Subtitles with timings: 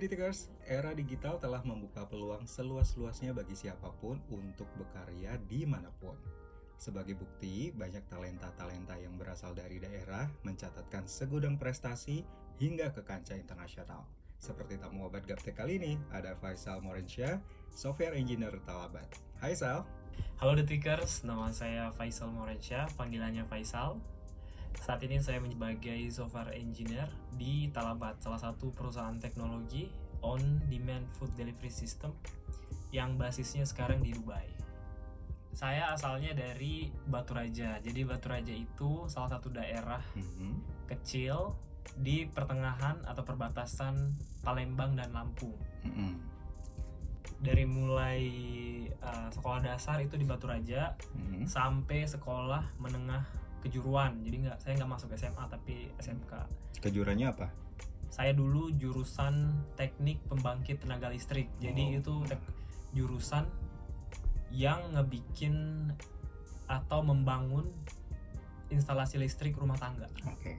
[0.00, 6.16] Ditikers, era digital telah membuka peluang seluas-luasnya bagi siapa pun untuk berkarya di mana pun.
[6.80, 12.24] Sebagai bukti, banyak talenta-talenta yang berasal dari daerah mencatatkan segudang prestasi
[12.56, 14.08] hingga ke kancah internasional.
[14.40, 17.36] Seperti tamu obat gaptek kali ini, ada Faisal Morensyah,
[17.68, 19.04] software engineer Talabat.
[19.36, 19.84] Hai Sal.
[20.40, 24.00] Halo Detikers, nama saya Faisal Morensyah, panggilannya Faisal.
[24.78, 29.90] Saat ini saya sebagai software engineer di Talabat, salah satu perusahaan teknologi
[30.22, 32.12] on-demand food delivery system
[32.90, 34.46] yang basisnya sekarang di Dubai.
[35.50, 37.82] Saya asalnya dari Batu Raja.
[37.82, 40.86] Jadi Batu Raja itu salah satu daerah Mhm.
[40.86, 41.54] kecil
[41.98, 45.58] di pertengahan atau perbatasan Palembang dan Lampung.
[45.82, 46.14] Mhm.
[47.40, 48.20] Dari mulai
[49.00, 51.48] uh, sekolah dasar itu di Batu Raja Mhm.
[51.48, 53.24] sampai sekolah menengah
[53.60, 54.20] kejuruan.
[54.24, 56.32] Jadi nggak saya nggak masuk SMA tapi SMK.
[56.80, 57.48] Kejurannya apa?
[58.10, 61.46] Saya dulu jurusan teknik pembangkit tenaga listrik.
[61.62, 61.98] Jadi Oh.
[62.02, 62.14] itu
[62.92, 63.46] jurusan
[64.50, 65.86] yang ngebikin
[66.66, 67.70] atau membangun
[68.68, 70.10] instalasi listrik rumah tangga.
[70.26, 70.58] Oke.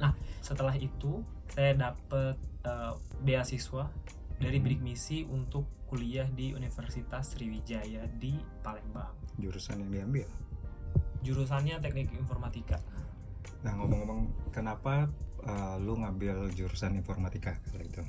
[0.00, 1.20] Nah, setelah itu
[1.52, 3.92] saya dapet uh, beasiswa
[4.40, 4.64] dari Hmm.
[4.64, 8.32] bidik misi untuk kuliah di Universitas Sriwijaya di
[8.64, 9.12] Palembang.
[9.36, 10.28] Jurusan yang diambil.
[11.20, 12.80] Jurusannya Teknik Informatika.
[13.60, 15.04] Nah ngomong-ngomong, kenapa
[15.44, 18.02] uh, lu ngambil jurusan informatika kala itu?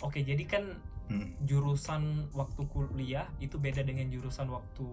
[0.00, 0.64] Oke, jadi kan
[1.10, 1.34] Hmm.
[1.42, 4.86] jurusan waktu kuliah itu beda dengan jurusan waktu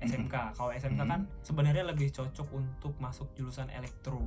[0.00, 0.56] SMK.
[0.56, 1.12] Kalau SMK Hmm.
[1.12, 4.24] kan sebenarnya lebih cocok untuk masuk jurusan elektro.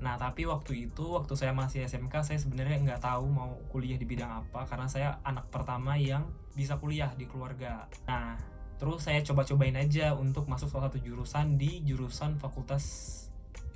[0.00, 4.06] Nah, tapi waktu itu, waktu saya masih SMK, saya sebenarnya nggak tahu mau kuliah di
[4.06, 7.90] bidang apa karena saya anak pertama yang bisa kuliah di keluarga.
[8.06, 8.38] Nah,
[8.78, 12.84] terus saya coba-cobain aja untuk masuk salah satu jurusan di jurusan Fakultas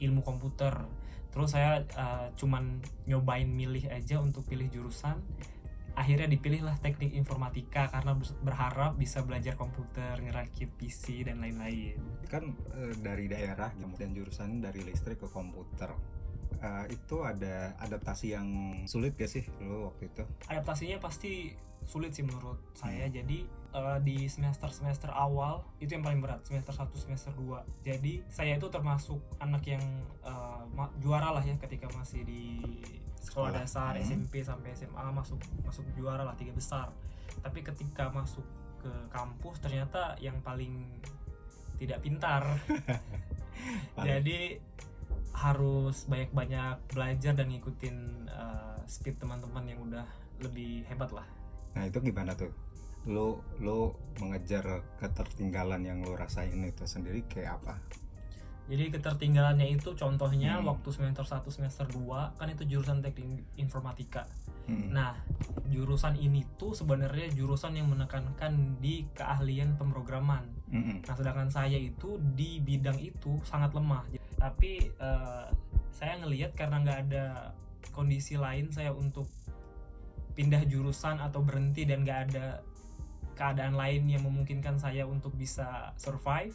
[0.00, 0.86] Ilmu Komputer.
[1.34, 2.78] Terus saya uh, cuman
[3.10, 5.18] nyobain milih aja untuk pilih jurusan.
[5.94, 11.98] Akhirnya dipilihlah teknik informatika karena ber- berharap bisa belajar komputer, ngerakit PC dan lain-lain.
[12.30, 15.90] Kan uh, dari daerah, kemudian jurusan dari listrik ke komputer.
[16.62, 18.46] Uh, itu ada adaptasi yang
[18.86, 20.23] sulit gak sih lu waktu itu?
[20.48, 21.52] adaptasinya pasti
[21.83, 23.11] sulit sih menurut saya.
[23.11, 27.58] Jadi eh, di semester-semester awal itu yang paling berat, semester 1, semester 2.
[27.83, 29.83] Jadi saya itu termasuk anak yang
[30.73, 32.62] ma- juara lah ya ketika masih di
[33.18, 34.05] sekolah dasar, Hmm.
[34.05, 36.95] SMP sampai SMA masuk masuk juara lah tiga besar.
[37.40, 38.45] Tapi ketika masuk
[38.79, 41.01] ke kampus ternyata yang paling
[41.74, 42.45] tidak pintar.
[44.06, 44.61] Jadi
[45.35, 47.96] harus banyak-banyak belajar dan ngikutin
[48.30, 50.06] uh, speed teman-teman yang udah
[50.39, 51.27] lebih hebat lah.
[51.74, 52.52] Nah itu gimana tuh?
[53.05, 57.77] Lu lu mengejar ketertinggalan yang lu rasain itu sendiri kayak apa?
[58.65, 60.73] Jadi ketertinggalannya itu contohnya Hmm.
[60.73, 64.25] waktu semester 1 semester 2 kan itu jurusan teknik informatika.
[64.65, 64.89] Hmm.
[64.89, 65.13] Nah,
[65.69, 70.48] jurusan ini tuh sebenarnya jurusan yang menekankan di keahlian pemrograman.
[70.73, 71.05] Mm-mm.
[71.05, 74.09] Nah, sedangkan saya itu di bidang itu sangat lemah.
[74.41, 75.47] Tapi eh,
[75.92, 77.53] saya ngelihat karena nggak ada
[77.92, 79.29] kondisi lain saya untuk
[80.35, 82.65] pindah jurusan atau berhenti dan nggak ada
[83.34, 86.55] keadaan lain yang memungkinkan saya untuk bisa survive.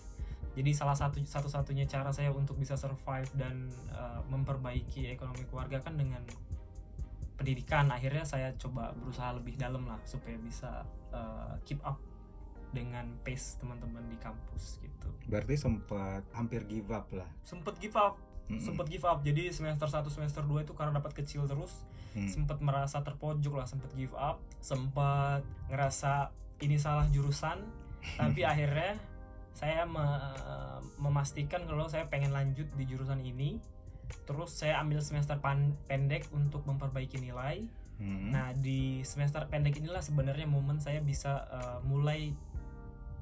[0.58, 5.96] Jadi salah satu satu-satunya cara saya untuk bisa survive dan eh, memperbaiki ekonomi keluarga kan
[5.96, 6.24] dengan
[7.38, 7.88] pendidikan.
[7.94, 12.00] Akhirnya saya coba berusaha lebih dalam lah supaya bisa eh, keep up
[12.70, 15.10] dengan pace teman-teman di kampus gitu.
[15.26, 17.26] Berarti sempat hampir give up lah.
[17.42, 18.62] Sempet give up, Mm-mm.
[18.62, 19.26] sempet give up.
[19.26, 22.26] Jadi semester 1 semester 2 itu karena dapat kecil terus, Hmm.
[22.26, 26.34] sempet merasa terpojok lah, sempet give up, sempet ngerasa
[26.64, 27.64] ini salah jurusan,
[28.20, 28.96] tapi akhirnya
[29.56, 33.60] saya me- memastikan kalau saya pengen lanjut di jurusan ini.
[34.26, 37.62] Terus saya ambil semester pan- pendek untuk memperbaiki nilai.
[38.00, 38.32] Hmm.
[38.32, 42.32] Nah, di semester pendek inilah sebenarnya momen saya bisa uh, mulai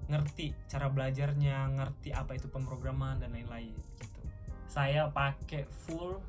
[0.08, 4.22] ngerti cara belajarnya, ngerti apa itu pemrograman dan lain-lain gitu.
[4.72, 6.22] Saya pakai full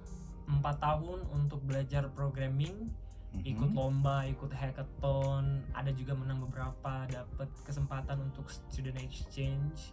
[0.48, 2.90] 4 tahun untuk belajar programming.
[3.38, 9.92] Ikut lomba, ikut hackathon, ada juga menang beberapa, dapat kesempatan untuk student exchange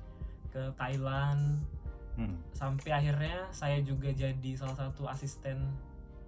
[0.49, 1.59] ke Thailand,
[2.15, 2.39] Hmm.
[2.55, 5.67] sampai akhirnya saya juga jadi salah satu asisten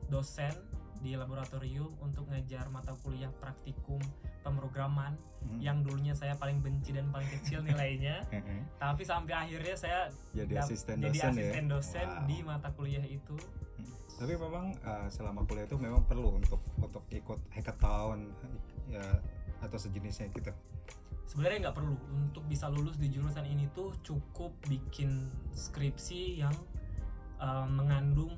[0.05, 0.51] dosen
[0.99, 3.95] di laboratorium untuk ngajar mata kuliah praktikum
[4.41, 5.63] pemrograman Hmm.
[5.63, 8.19] yang dulunya saya paling benci dan paling kecil nilainya
[8.83, 11.31] tapi sampai akhirnya saya Jadi asisten jadi dosen ya?
[11.31, 12.25] asisten dosen Wow.
[12.27, 13.37] di mata kuliah itu.
[14.17, 18.33] Tapi memang uh, selama kuliah itu memang perlu untuk untuk ikut hackathon
[18.89, 19.03] ya
[19.61, 20.53] atau sejenisnya gitu.
[21.27, 26.55] sebenarnya nggak perlu untuk bisa lulus di jurusan ini tuh cukup bikin skripsi yang
[27.41, 28.31] uh, mengandung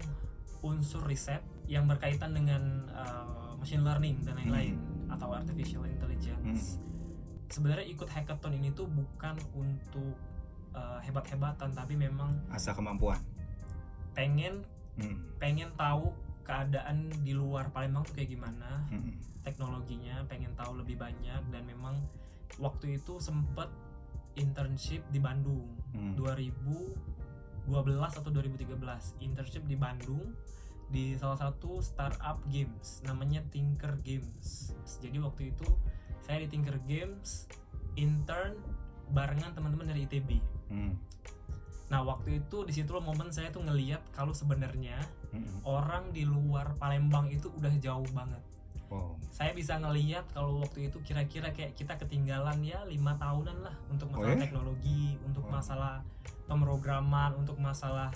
[0.66, 4.76] unsur riset yang berkaitan dengan uh, machine learning dan lain-lain
[5.06, 6.82] atau artificial intelligence.
[7.50, 10.18] Sebenarnya ikut hackathon ini tuh bukan untuk
[10.74, 13.22] uh, hebat-hebatan tapi memang Asa kemampuan.
[14.18, 14.66] pengen
[15.00, 15.16] Hmm.
[15.38, 16.12] pengen tahu
[16.44, 19.16] keadaan di luar Palembang tuh kayak gimana Hmm.
[19.42, 22.04] teknologinya pengen tahu lebih banyak dan memang
[22.58, 23.70] waktu itu sempet
[24.36, 26.14] internship di Bandung Hmm.
[26.14, 26.96] 2012
[28.14, 28.78] atau 2013
[29.20, 30.34] internship di Bandung
[30.90, 35.70] di salah satu startup games namanya Tinker Games jadi waktu itu
[36.20, 37.46] saya di Tinker Games
[37.94, 38.58] intern
[39.10, 40.30] barengan teman-teman dari ITB
[40.70, 40.94] Hmm.
[41.90, 44.98] Nah waktu itu di situ momen saya tuh ngeliat kalau sebenarnya
[45.30, 45.46] Hmm.
[45.62, 48.42] orang di luar Palembang itu udah jauh banget
[48.90, 49.14] Wow.
[49.30, 54.10] saya bisa ngeliat kalau waktu itu kira-kira kayak kita ketinggalan ya lima tahunan lah untuk
[54.10, 54.42] Oh masalah ya?
[54.42, 55.62] teknologi, untuk Wow.
[55.62, 55.94] masalah
[56.50, 58.10] pemrograman, untuk masalah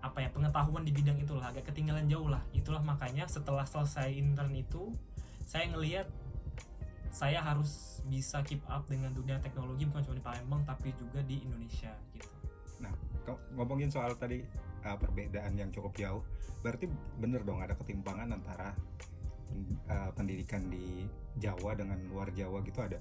[0.00, 2.40] apa ya pengetahuan di bidang itulah agak ketinggalan jauh lah.
[2.56, 4.96] Itulah makanya setelah selesai intern itu
[5.44, 6.08] saya ngeliat
[7.12, 11.44] saya harus bisa keep up dengan dunia teknologi bukan cuma di Palembang tapi juga di
[11.44, 12.33] Indonesia gitu.
[13.24, 14.44] Kau ngomongin soal tadi
[14.84, 16.22] uh, perbedaan yang cukup jauh,
[16.60, 18.76] berarti bener dong ada ketimpangan antara
[19.88, 21.08] uh, pendidikan di
[21.40, 23.00] Jawa dengan luar Jawa gitu ada.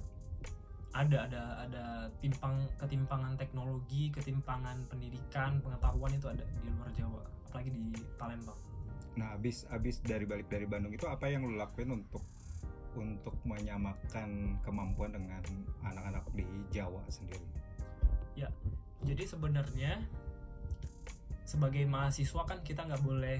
[0.93, 1.85] ada ada ada
[2.21, 8.61] timpang ketimpangan teknologi ketimpangan pendidikan pengetahuan itu ada di luar Jawa apalagi di Palembang
[9.13, 12.25] Nah, abis abis dari balik dari Bandung itu apa yang lu lakuin untuk
[12.97, 15.41] untuk menyamakan kemampuan dengan
[15.85, 17.45] anak-anak di Jawa sendiri?
[19.03, 19.99] Jadi sebenarnya
[21.43, 23.39] sebagai mahasiswa kan kita nggak boleh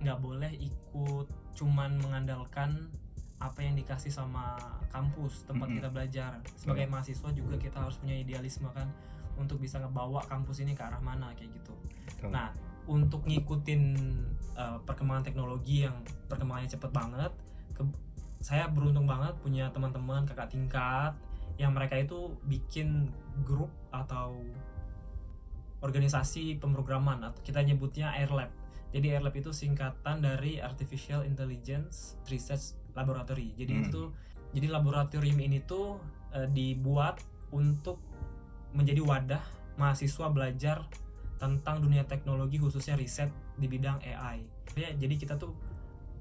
[0.00, 2.90] nggak boleh ikut cuman mengandalkan
[3.38, 4.56] apa yang dikasih sama
[4.88, 5.78] kampus tempat Mm-mm.
[5.78, 8.88] kita belajar sebagai mahasiswa juga kita harus punya idealisme kan
[9.36, 11.74] untuk bisa ngebawa kampus ini ke arah mana kayak gitu
[12.24, 12.30] Betul.
[12.32, 12.48] Nah,
[12.84, 13.82] untuk ngikutin
[14.56, 15.96] uh, perkembangan teknologi yang
[16.28, 17.32] perkembangannya cepet banget,
[17.72, 18.00] ke-
[18.40, 21.12] saya beruntung banget punya teman-teman kakak tingkat
[21.56, 23.08] yang mereka itu bikin
[23.44, 24.36] grup atau
[25.84, 28.48] organisasi pemrograman atau kita nyebutnya AirLab.
[28.96, 33.52] Jadi AirLab itu singkatan dari Artificial Intelligence Research Laboratory.
[33.52, 33.84] Jadi Hmm.
[33.84, 34.02] itu
[34.56, 36.00] jadi laboratorium ini tuh
[36.32, 37.20] uh, dibuat
[37.52, 38.00] untuk
[38.72, 39.44] menjadi wadah
[39.76, 40.86] mahasiswa belajar
[41.36, 43.28] tentang dunia teknologi khususnya riset
[43.58, 44.46] di bidang AI.
[44.78, 45.52] Ya, jadi kita tuh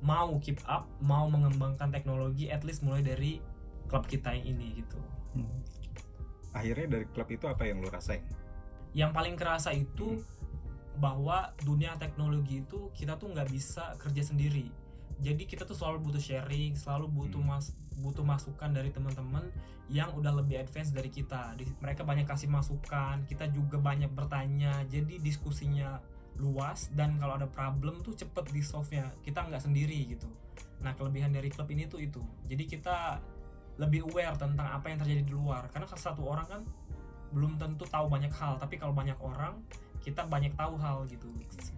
[0.04, 3.40] mau keep up, mau mengembangkan teknologi at least mulai dari
[3.88, 5.00] klub kita yang ini gitu.
[5.38, 5.62] Hmm.
[6.52, 8.26] Akhirnya dari klub itu apa yang lu rasain?
[8.94, 10.22] Yang paling kerasa itu
[10.98, 14.70] bahwa dunia teknologi itu kita tuh nggak bisa kerja sendiri.
[15.22, 17.58] Jadi kita tuh selalu butuh sharing, selalu butuh Hmm.
[17.58, 19.54] mas butuh masukan dari teman-teman
[19.86, 21.54] yang udah lebih advance dari kita.
[21.54, 24.82] Di- mereka banyak kasih masukan, kita juga banyak bertanya.
[24.90, 26.02] Jadi diskusinya
[26.42, 30.26] luas dan kalau ada problem tuh cepet di solve nya kita nggak sendiri gitu.
[30.82, 32.22] Nah kelebihan dari klub ini tuh itu.
[32.50, 33.22] Jadi kita
[33.78, 35.70] lebih aware tentang apa yang terjadi di luar.
[35.70, 36.62] Karena satu orang kan
[37.34, 39.58] belum tentu tahu banyak hal, tapi kalau banyak orang
[40.04, 41.26] kita banyak tahu hal gitu.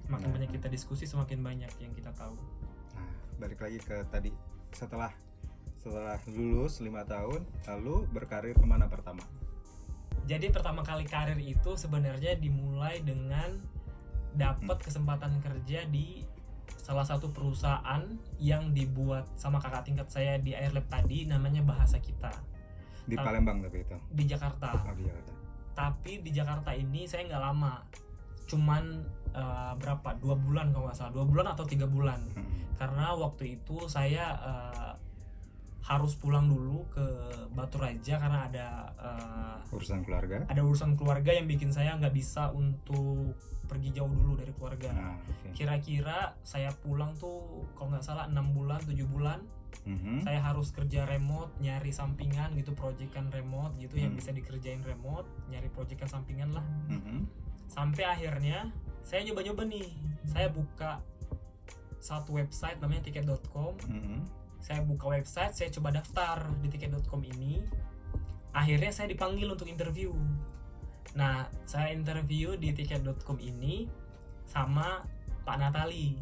[0.06, 0.34] Semakin Nah.
[0.36, 2.36] banyak kita diskusi, semakin banyak yang kita tahu.
[2.94, 3.10] Nah,
[3.40, 4.34] balik lagi ke tadi
[4.74, 5.14] setelah
[5.80, 9.22] setelah lulus lima tahun, lalu berkarir ke mana pertama?
[10.26, 13.62] Jadi pertama kali karir itu sebenarnya dimulai dengan
[14.34, 16.26] dapat kesempatan kerja di
[16.82, 18.02] salah satu perusahaan
[18.42, 22.34] yang dibuat sama kakak tingkat saya di Airlab tadi namanya Bahasa Kita
[23.06, 23.14] Di.
[23.14, 23.94] Palembang tapi itu.
[24.10, 24.74] di Jakarta.
[24.74, 25.34] Oh, di Jakarta.
[25.76, 27.84] Tapi di Jakarta ini saya nggak lama,
[28.48, 28.84] cuman
[29.30, 32.64] eh, berapa dua bulan kalau nggak salah dua bulan atau tiga bulan Hmm.
[32.76, 34.94] karena waktu itu saya eh,
[35.84, 37.06] harus pulang dulu ke
[37.52, 40.48] Batu Raja karena ada eh, Urusan keluarga.
[40.48, 44.94] ada urusan keluarga yang bikin saya nggak bisa untuk pergi jauh dulu dari keluarga.
[44.94, 45.52] Nah, oke.
[45.52, 49.42] Kira-kira saya pulang tuh kalau nggak salah enam bulan tujuh bulan
[49.84, 50.24] Mhm.
[50.24, 54.20] saya harus kerja remote nyari sampingan gitu proyekan remote gitu yang Hmm.
[54.20, 57.28] bisa dikerjain remote nyari proyekan sampingan lah Mhm.
[57.68, 58.72] sampai akhirnya
[59.04, 59.90] saya nyoba-nyoba nih
[60.26, 61.04] saya buka
[62.00, 64.20] satu website namanya tiket.com Mhm.
[64.62, 67.62] saya buka website saya coba daftar di tiket.com ini
[68.50, 70.14] akhirnya saya dipanggil untuk interview
[71.14, 73.86] nah saya interview di tiket.com ini
[74.46, 75.02] sama
[75.46, 76.18] Pak Natali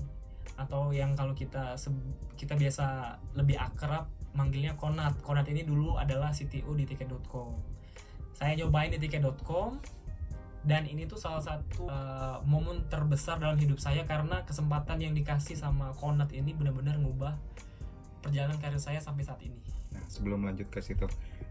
[0.56, 1.74] atau yang kalau kita
[2.38, 4.06] kita biasa lebih akrab
[4.38, 7.58] manggilnya Konat Konat ini dulu adalah CTO di tiket.com
[8.34, 9.82] saya nyobain di tiket.com
[10.64, 15.60] dan ini tuh salah satu uh, momen terbesar dalam hidup saya karena kesempatan yang dikasih
[15.60, 17.36] sama Konat ini benar-benar ngubah
[18.24, 19.60] perjalanan karir saya sampai saat ini.
[19.92, 21.04] Nah, sebelum lanjut ke situ,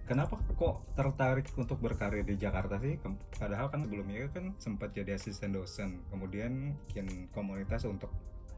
[0.08, 2.96] kenapa kok tertarik untuk berkarir di Jakarta sih?
[3.36, 8.08] Padahal kan sebelumnya kan sempat jadi asisten dosen, kemudian bikin komunitas untuk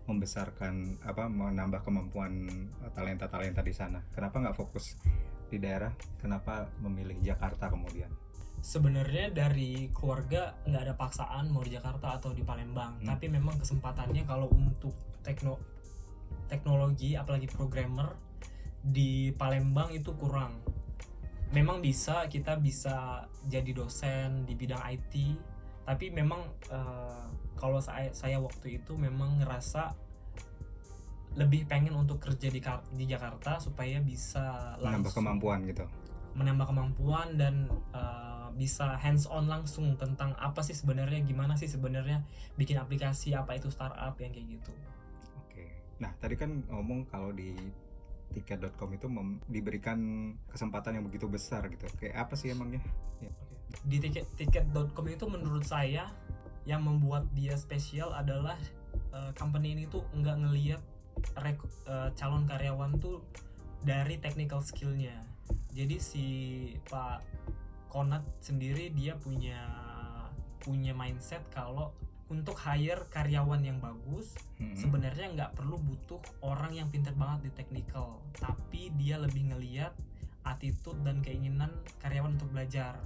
[0.04, 2.48] membesarkan apa menambah kemampuan
[2.92, 4.04] talenta talenta di sana.
[4.12, 5.00] Kenapa nggak fokus
[5.48, 5.92] di daerah?
[6.20, 8.12] Kenapa memilih Jakarta kemudian?
[8.64, 13.00] Sebenarnya dari keluarga nggak ada paksaan mau di Jakarta atau di Palembang.
[13.00, 13.08] Hmm.
[13.12, 15.60] tapi memang kesempatannya kalau untuk tekno
[16.48, 18.12] teknologi apalagi programmer
[18.84, 20.60] di Palembang itu kurang.
[21.52, 25.14] Memang bisa kita bisa jadi dosen di bidang IT
[25.84, 26.40] tapi memang
[26.72, 29.94] eh, kalau saya saya waktu itu memang ngerasa
[31.34, 32.62] lebih pengen untuk kerja di
[32.94, 35.86] di Jakarta supaya bisa menambah langsung- kemampuan gitu?
[36.34, 42.26] menambah kemampuan dan uh, bisa hands on langsung tentang apa sih sebenarnya gimana sih sebenarnya
[42.58, 44.70] bikin aplikasi apa itu startup yang kayak gitu.
[45.38, 45.64] oke.
[46.02, 47.54] Nah tadi kan ngomong kalau di
[48.34, 49.06] tiket.com itu
[49.46, 49.98] diberikan
[50.50, 51.86] kesempatan yang begitu besar gitu.
[52.02, 52.82] Kayak apa sih emangnya?
[53.86, 56.10] Di tiket tiket.com itu menurut saya
[56.64, 58.56] yang membuat dia spesial adalah
[59.12, 60.82] uh, company ini tuh nggak ngelihat
[61.40, 63.20] rek- uh, calon karyawan tuh
[63.84, 65.20] dari technical skillnya.
[65.76, 66.26] Jadi si
[66.88, 67.20] Pak
[67.92, 69.60] Konat sendiri dia punya
[70.58, 71.92] punya mindset kalau
[72.32, 74.72] untuk hire karyawan yang bagus Hmm.
[74.78, 79.92] sebenarnya nggak perlu butuh orang yang pintar banget di technical tapi dia lebih ngeliat
[80.46, 81.68] attitude dan keinginan
[82.00, 82.96] karyawan untuk belajar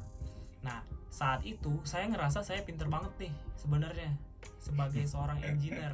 [0.63, 4.13] nah saat itu saya ngerasa saya pinter banget nih sebenarnya
[4.61, 5.93] sebagai seorang engineer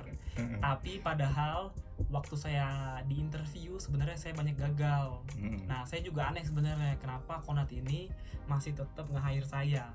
[0.59, 1.71] tapi padahal
[2.11, 5.23] waktu saya di interview sebenarnya saya banyak gagal.
[5.71, 8.11] Nah, saya juga aneh sebenarnya kenapa Konat ini
[8.51, 9.95] masih tetap nge-hire saya.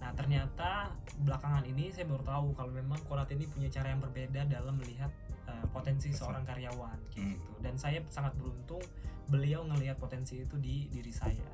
[0.00, 0.92] Nah, ternyata
[1.24, 5.08] belakangan ini saya baru tahu kalau memang Konat ini punya cara yang berbeda dalam melihat
[5.48, 7.40] uh, potensi seorang karyawan kayak Hmm.
[7.40, 7.52] gitu.
[7.64, 8.84] Dan saya sangat beruntung
[9.32, 11.48] beliau ngelihat potensi itu di diri saya.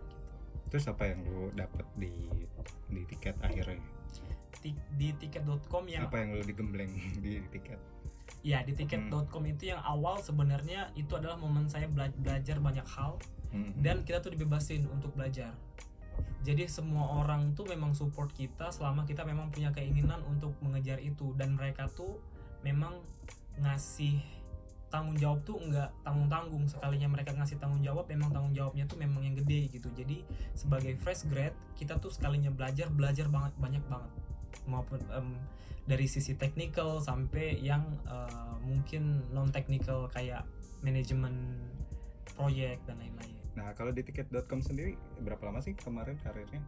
[0.67, 2.13] Terus apa yang lu dapet di
[2.87, 3.81] di tiket akhirnya
[4.57, 6.91] Ti- Di tiket.com yang apa yang lu digembleng
[7.25, 7.79] di tiket
[8.43, 13.19] ya di tiket.com itu yang awal sebenarnya itu adalah momen saya bela- belajar banyak hal
[13.47, 13.71] Hmm.
[13.79, 15.55] dan kita tuh dibebasin untuk belajar.
[16.43, 21.31] Jadi semua orang tuh memang support kita selama kita memang punya keinginan untuk mengejar itu
[21.39, 22.19] dan mereka tuh
[22.63, 22.99] memang
[23.57, 24.19] ngasih
[24.97, 26.65] tanggung jawab tuh nggak tanggung tanggung.
[26.65, 29.93] Sekalinya mereka ngasih tanggung jawab memang tanggung jawabnya tuh memang yang gede gitu.
[29.93, 30.25] Jadi
[30.57, 34.13] sebagai fresh grad kita tuh sekalinya belajar belajar banget banyak banget.
[34.65, 35.37] Maupun em,
[35.85, 40.49] dari sisi technical sampai yang eh, mungkin non technical kayak
[40.81, 41.61] manajemen
[42.33, 43.37] proyek dan lain-lain.
[43.57, 46.65] Nah kalau di tiket.com sendiri berapa lama sih kemarin karirnya?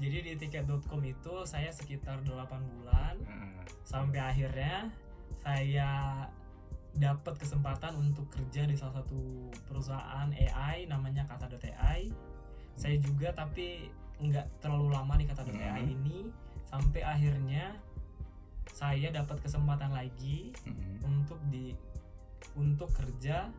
[0.00, 2.32] Jadi di tiket.com itu saya sekitar 8
[2.64, 3.14] bulan.
[3.28, 4.88] Nah, sampai akhirnya
[5.44, 5.90] saya
[6.92, 12.12] dapat kesempatan untuk kerja di salah satu perusahaan AI namanya Kata.ai.
[12.76, 13.88] Saya juga tapi
[14.20, 15.94] nggak terlalu lama di Kata.ai Mhm.
[16.00, 16.18] ini
[16.68, 17.76] sampai akhirnya
[18.72, 21.04] saya dapat kesempatan lagi mm-mm.
[21.04, 21.74] untuk di
[22.56, 23.52] untuk kerja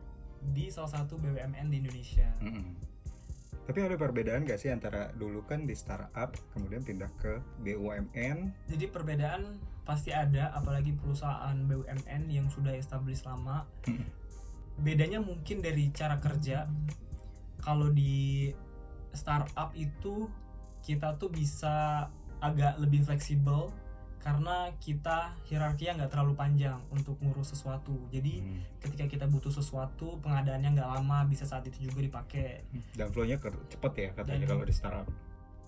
[0.54, 2.28] di salah satu BUMN di Indonesia.
[2.42, 2.74] Mm-mm.
[3.64, 8.68] Tapi ada perbedaan gak sih antara dulu kan di startup kemudian pindah ke BUMN?
[8.68, 13.68] Jadi perbedaan pasti ada, apalagi perusahaan BUMN yang sudah established lama.
[13.84, 14.08] Hmm.
[14.80, 16.66] Bedanya mungkin dari cara kerja.
[17.60, 18.50] Kalau di
[19.14, 20.26] startup itu
[20.82, 22.08] kita tuh bisa
[22.42, 23.72] agak lebih fleksibel
[24.20, 28.08] karena kita hierarkinya nggak terlalu panjang untuk ngurus sesuatu.
[28.08, 28.60] Jadi Hmm.
[28.80, 32.64] ketika kita butuh sesuatu, pengadaannya nggak lama, bisa saat itu juga dipakai.
[32.96, 33.36] Dan flow-nya
[33.68, 35.08] cepet ya katanya Dan- kalau di startup.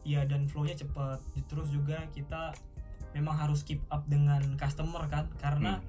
[0.08, 1.18] Iya dan flow-nya cepet.
[1.48, 2.56] Terus juga kita
[3.16, 5.88] memang harus keep up dengan customer kan, karena Hmm.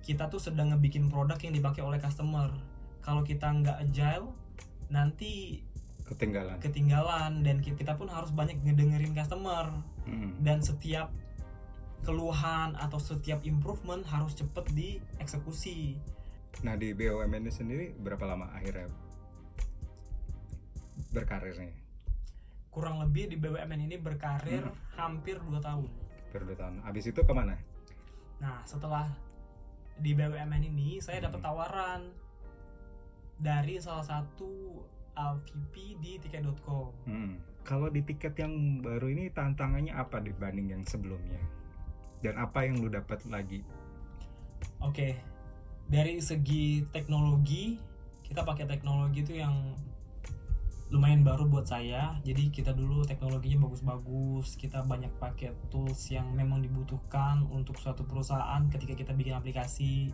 [0.00, 2.54] kita tuh sedang ngebikin produk yang dipakai oleh customer.
[3.00, 4.30] Kalau kita nggak agile,
[4.86, 5.58] nanti
[6.04, 6.60] Ketinggalan.
[6.60, 10.38] ketinggalan dan ki- kita pun harus banyak ngedengerin customer Hmm.
[10.38, 11.10] dan setiap
[12.00, 15.96] keluhan atau setiap improvement harus cepet dieksekusi.
[16.60, 18.92] Nah di BUMN ini sendiri berapa lama akhirnya
[21.10, 21.72] berkarirnya?
[22.68, 24.76] Kurang lebih di BUMN ini berkarir Hmm.
[24.94, 25.88] hampir 2 tahun.
[26.42, 26.82] Dua tahun.
[26.82, 27.54] Abis itu ke mana?
[28.42, 29.06] Nah, setelah
[29.94, 31.46] di BUMN ini saya dapat Hmm.
[31.46, 32.00] tawaran
[33.38, 34.82] dari salah satu
[35.14, 36.90] uh, VP di tiket.com.
[37.06, 37.38] Hmm.
[37.64, 41.40] Kalau di tiket yang baru ini tantangannya apa dibanding yang sebelumnya?
[42.20, 43.62] Dan apa yang lu dapat lagi?
[44.80, 45.16] Oke.
[45.84, 47.76] Dari segi teknologi,
[48.24, 49.76] kita pakai teknologi itu yang
[50.92, 52.20] lumayan baru buat saya.
[52.26, 58.60] Jadi kita dulu teknologinya bagus-bagus, kita banyak pakai tools yang memang dibutuhkan untuk suatu perusahaan
[58.68, 60.12] ketika kita bikin aplikasi.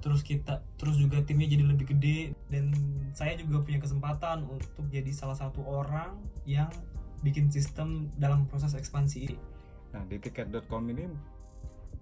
[0.00, 2.72] Terus kita terus juga timnya jadi lebih gede dan
[3.12, 6.16] saya juga punya kesempatan untuk jadi salah satu orang
[6.48, 6.72] yang
[7.20, 9.36] bikin sistem dalam proses ekspansi.
[9.92, 11.04] Nah di tiket.com ini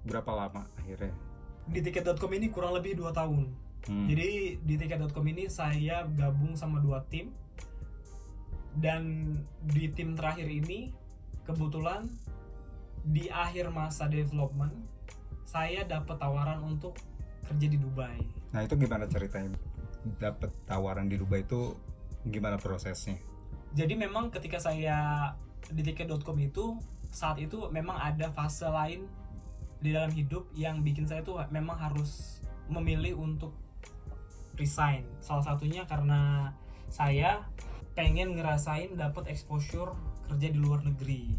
[0.07, 1.11] berapa lama akhirnya
[1.69, 3.53] di tiket.com ini kurang lebih dua tahun.
[3.87, 4.07] Hmm.
[4.09, 7.31] Jadi di tiket.com ini saya gabung sama dua tim
[8.77, 9.33] dan
[9.65, 10.93] di tim terakhir ini
[11.49, 12.11] kebetulan
[13.09, 14.75] di akhir masa development
[15.49, 17.01] saya dapat tawaran untuk
[17.49, 18.21] kerja di Dubai.
[18.53, 19.57] Nah itu gimana ceritanya?
[20.21, 21.73] Dapat tawaran di Dubai itu
[22.29, 23.17] gimana prosesnya?
[23.73, 25.33] Jadi memang ketika saya
[25.73, 26.77] di tiket.com itu
[27.09, 29.09] saat itu memang ada fase lain
[29.81, 33.57] di dalam hidup yang bikin saya tuh memang harus memilih untuk
[34.61, 35.09] resign.
[35.25, 36.53] Salah satunya karena
[36.93, 37.47] saya
[37.99, 39.91] pengen ngerasain dapat exposure
[40.31, 41.35] kerja di luar negeri.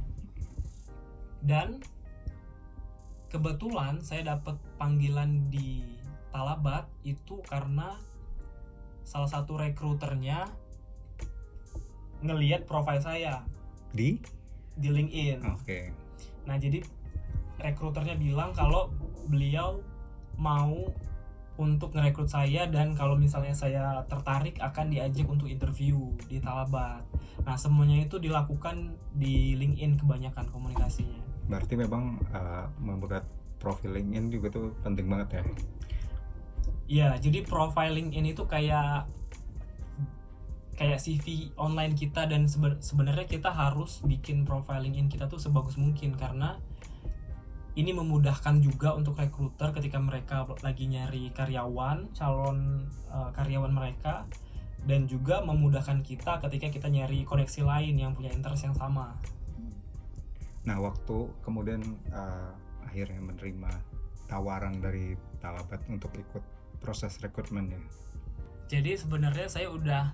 [1.39, 1.80] Dan
[3.32, 5.88] kebetulan saya dapat panggilan di
[6.36, 7.96] Talabat itu karena
[9.08, 10.51] salah satu rekruternya
[12.20, 13.48] ngelihat profil saya
[13.96, 14.20] Di?
[14.75, 15.39] di LinkedIn.
[15.56, 15.96] Oke.
[16.44, 16.84] Nah, jadi
[17.58, 18.92] rekruternya bilang kalau
[19.32, 19.80] beliau
[20.36, 20.92] mau
[21.60, 27.04] untuk ngerekrut saya dan kalau misalnya saya tertarik akan diajak untuk interview di Talabat.
[27.44, 31.20] Nah, semuanya itu dilakukan di LinkedIn kebanyakan komunikasinya.
[31.51, 33.28] Berarti memang uh, membuat
[33.60, 35.44] profil LinkedIn juga tuh penting banget ya.
[36.89, 39.06] Iya, jadi profile LinkedIn itu kayak
[40.80, 45.75] kayak CV online kita dan sebe- sebenarnya kita harus bikin profile LinkedIn kita tuh sebagus
[45.75, 46.56] mungkin karena
[47.79, 54.27] ini memudahkan juga untuk rekruter ketika mereka lagi nyari karyawan, calon eh, karyawan mereka
[54.83, 59.15] dan juga memudahkan kita ketika kita nyari koneksi lain yang punya interest yang sama.
[60.63, 61.83] Nah waktu kemudian
[62.15, 62.51] uh,
[62.88, 63.71] akhirnya menerima
[64.31, 66.43] tawaran dari Talabat untuk ikut
[66.83, 67.81] proses rekrutmen ya.
[68.69, 70.12] Jadi sebenarnya saya udah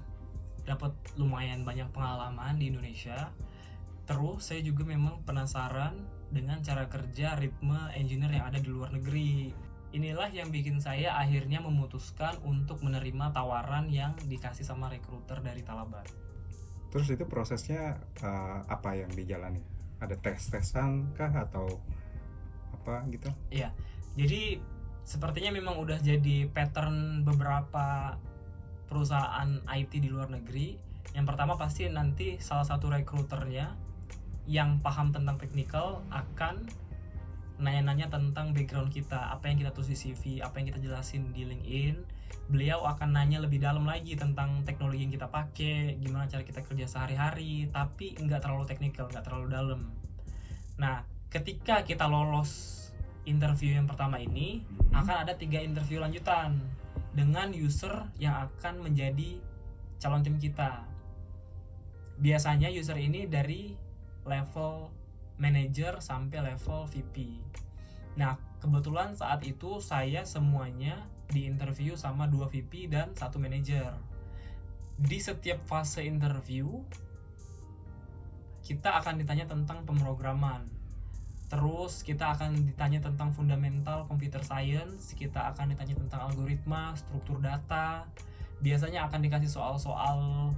[0.66, 3.34] dapat lumayan banyak pengalaman di Indonesia.
[4.06, 5.98] Terus saya juga memang penasaran
[6.36, 9.56] dengan cara kerja ritme engineer yang ada di luar negeri.
[9.96, 16.12] Inilah yang bikin saya akhirnya memutuskan untuk menerima tawaran yang dikasih sama rekruter dari Talabat.
[16.92, 19.64] Terus itu prosesnya uh, apa yang dijalani?
[20.04, 21.80] Ada tes-tesan kah atau
[22.76, 23.32] apa gitu?
[24.20, 24.60] Jadi
[25.08, 28.20] sepertinya memang udah jadi pattern beberapa
[28.88, 30.76] perusahaan IT di luar negeri.
[31.16, 33.85] Yang pertama pasti nanti salah satu rekruternya
[34.46, 36.66] yang paham tentang technical akan
[37.56, 41.48] nanya-nanya tentang background kita, apa yang kita tulis di CV, apa yang kita jelasin di
[41.48, 41.96] LinkedIn.
[42.52, 46.86] Beliau akan nanya lebih dalam lagi tentang teknologi yang kita pakai, gimana cara kita kerja
[46.86, 49.82] sehari-hari, tapi nggak terlalu teknikal, nggak terlalu dalam.
[50.76, 52.84] Nah, ketika kita lolos
[53.24, 56.60] interview yang pertama ini, akan ada tiga interview lanjutan
[57.16, 59.40] dengan user yang akan menjadi
[59.98, 60.84] calon tim kita.
[62.20, 63.85] Biasanya user ini dari
[64.26, 64.92] level
[65.38, 67.40] manager sampai level VP.
[68.20, 73.96] Nah, kebetulan saat itu saya semuanya di interview sama dua VP dan satu manager.
[74.96, 76.82] Di setiap fase interview
[78.66, 80.66] kita akan ditanya tentang pemrograman.
[81.46, 88.10] Terus kita akan ditanya tentang fundamental computer science, kita akan ditanya tentang algoritma, struktur data.
[88.66, 90.50] Biasanya akan dikasih soal-soal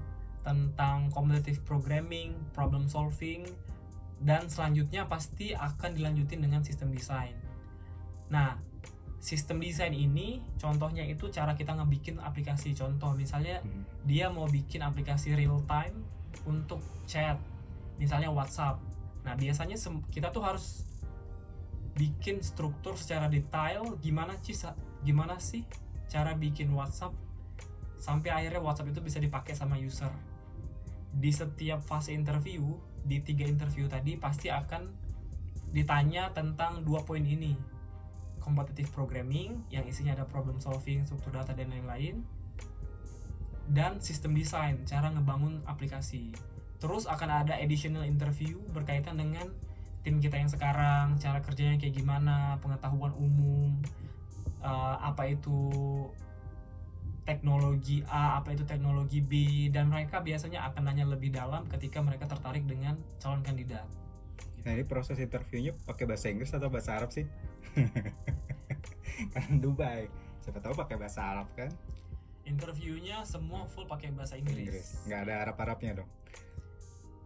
[0.47, 3.43] tentang competitive programming, problem solving,
[4.23, 7.35] dan selanjutnya pasti akan dilanjutin dengan sistem desain.
[8.31, 8.55] Nah,
[9.19, 12.71] sistem desain ini contohnya itu cara kita ngebikin aplikasi.
[12.71, 13.83] Contoh misalnya Hmm.
[14.07, 16.07] dia mau bikin aplikasi real time
[16.47, 17.35] untuk chat
[17.97, 18.77] misalnya WhatsApp
[19.25, 19.75] nah biasanya
[20.07, 20.87] kita tuh harus
[21.97, 24.53] bikin struktur secara detail gimana sih
[25.01, 25.65] gimana sih
[26.07, 27.11] cara bikin WhatsApp
[27.97, 30.13] sampai akhirnya WhatsApp itu bisa dipakai sama user
[31.17, 34.93] di setiap fase interview di tiga interview tadi pasti akan
[35.73, 37.57] ditanya tentang dua poin ini.
[38.37, 42.23] Competitive programming yang isinya ada problem solving struktur data dan lain-lain.
[43.67, 46.31] Dan sistem desain cara ngebangun aplikasi.
[46.79, 49.51] Terus akan ada additional interview berkaitan dengan
[50.07, 53.75] tim kita yang sekarang cara kerjanya kayak gimana pengetahuan umum
[54.63, 55.67] eh, apa itu
[57.27, 59.31] teknologi A apa itu teknologi B
[59.67, 63.83] dan mereka biasanya akan nanya lebih dalam ketika mereka tertarik dengan calon kandidat
[64.63, 67.23] Nah ini proses interviewnya pakai bahasa Inggris atau bahasa Arab sih?
[69.31, 70.11] Karena Dubai,
[70.43, 71.71] siapa tahu pakai bahasa Arab kan?
[72.43, 76.09] interviewnya semua full pakai bahasa Inggris, Nggak ada Arab-Arabnya dong.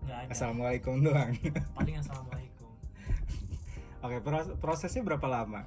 [0.01, 1.33] nggak ada Assalamualaikum doang.
[1.77, 2.69] paling assalamualaikum
[4.01, 5.61] Oke, pros- prosesnya berapa lama?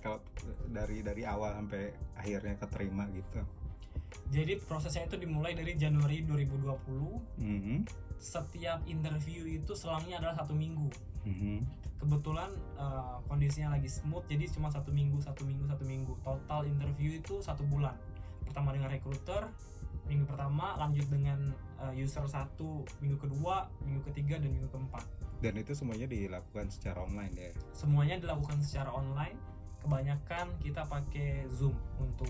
[0.00, 0.20] Kalau
[0.68, 3.40] dari dari awal sampai akhirnya keterima gitu.
[4.28, 7.86] Jadi prosesnya itu dimulai dari Januari 2020 Mhm.
[8.16, 10.90] setiap interview itu selangnya adalah satu minggu
[11.22, 11.58] Mhm.
[11.98, 17.14] kebetulan eh, kondisinya lagi smooth jadi cuma satu minggu satu minggu satu minggu total interview
[17.14, 17.96] itu satu bulan
[18.42, 19.48] pertama dengan recruiter
[20.04, 21.38] minggu pertama lanjut dengan
[21.78, 25.04] eh, user satu minggu kedua minggu ketiga dan minggu keempat
[25.40, 27.50] Dan itu semuanya dilakukan secara online ya.
[27.72, 29.40] semuanya dilakukan secara online
[29.80, 32.28] kebanyakan kita pakai zoom untuk.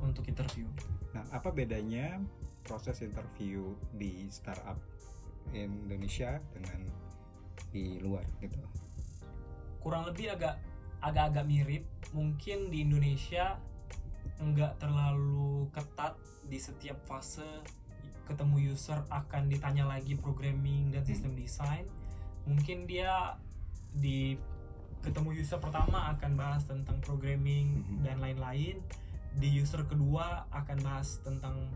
[0.00, 0.66] Untuk interview.
[1.14, 2.20] Nah, apa bedanya
[2.66, 4.76] proses interview di startup
[5.54, 6.80] Indonesia dengan
[7.72, 8.58] di luar gitu?
[9.80, 10.58] kurang lebih agak
[10.98, 11.86] agak-agak mirip.
[12.10, 13.54] Mungkin di Indonesia
[14.42, 17.46] nggak terlalu ketat di setiap fase
[18.26, 21.86] ketemu user akan ditanya lagi programming dan sistem desain.
[22.50, 23.38] Mungkin dia
[23.94, 24.34] di
[25.06, 28.02] ketemu user pertama akan bahas tentang programming Mhm.
[28.02, 28.82] dan lain-lain
[29.36, 31.68] di user kedua akan bahas tentang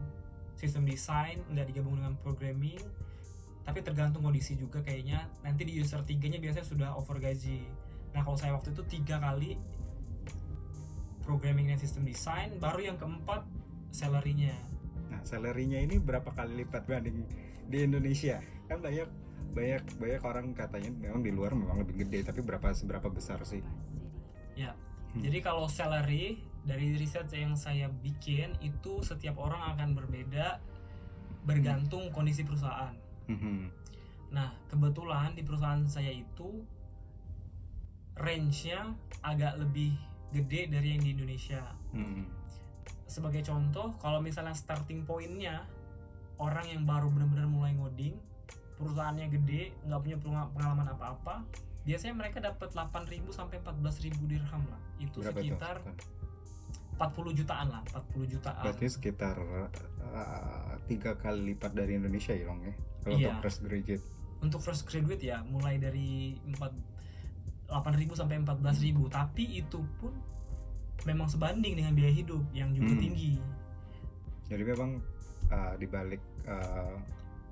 [0.56, 2.80] sistem desain nggak digabung dengan programming
[3.64, 7.64] tapi tergantung kondisi juga kayaknya nanti di user tiganya biasanya sudah over gaji
[8.16, 9.60] nah kalau saya waktu itu tiga kali
[11.22, 13.44] programming dan sistem desain baru yang keempat
[13.92, 14.70] salary-nya
[15.10, 17.26] Nah, salary-nya ini berapa kali lipat banding
[17.66, 18.38] di Indonesia?
[18.70, 19.10] Kan banyak
[19.50, 23.60] banyak banyak orang katanya memang di luar memang lebih gede, tapi berapa seberapa besar sih?
[24.54, 24.78] Ya.
[25.10, 25.26] Hmm.
[25.26, 26.38] Jadi kalau salary
[26.70, 30.62] dari riset yang saya bikin itu setiap orang akan berbeda
[31.42, 32.94] bergantung kondisi perusahaan.
[33.26, 33.74] Mhm.
[34.30, 36.62] Nah, kebetulan di perusahaan saya itu
[38.14, 38.94] range-nya
[39.26, 39.98] agak lebih
[40.30, 41.74] gede dari yang di Indonesia.
[41.90, 42.30] Mhm.
[43.10, 45.66] Sebagai contoh, kalau misalnya starting point-nya
[46.38, 48.14] orang yang baru benar-benar mulai ngoding,
[48.78, 51.42] perusahaannya gede, nggak punya penga- pengalaman apa-apa,
[51.82, 54.78] biasanya mereka dapat 8.000 sampai 14.000 dirham lah.
[55.02, 56.19] Itu Berapa sekitar tuh?
[57.00, 58.60] 40 jutaan lah, 40 jutaan.
[58.60, 59.68] Berarti sekitar uh,
[60.84, 62.74] tiga kali lipat dari Indonesia ya, Long ya?
[63.00, 63.28] Kalau Iya.
[63.30, 64.04] untuk fresh graduate.
[64.40, 66.60] Untuk fresh graduate ya mulai dari 4
[67.70, 70.10] 8.000 sampai 14.000, tapi itu pun
[71.06, 73.00] memang sebanding dengan biaya hidup yang juga Hmm.
[73.00, 73.32] tinggi.
[74.50, 74.98] Jadi memang
[75.48, 76.98] uh, di balik uh,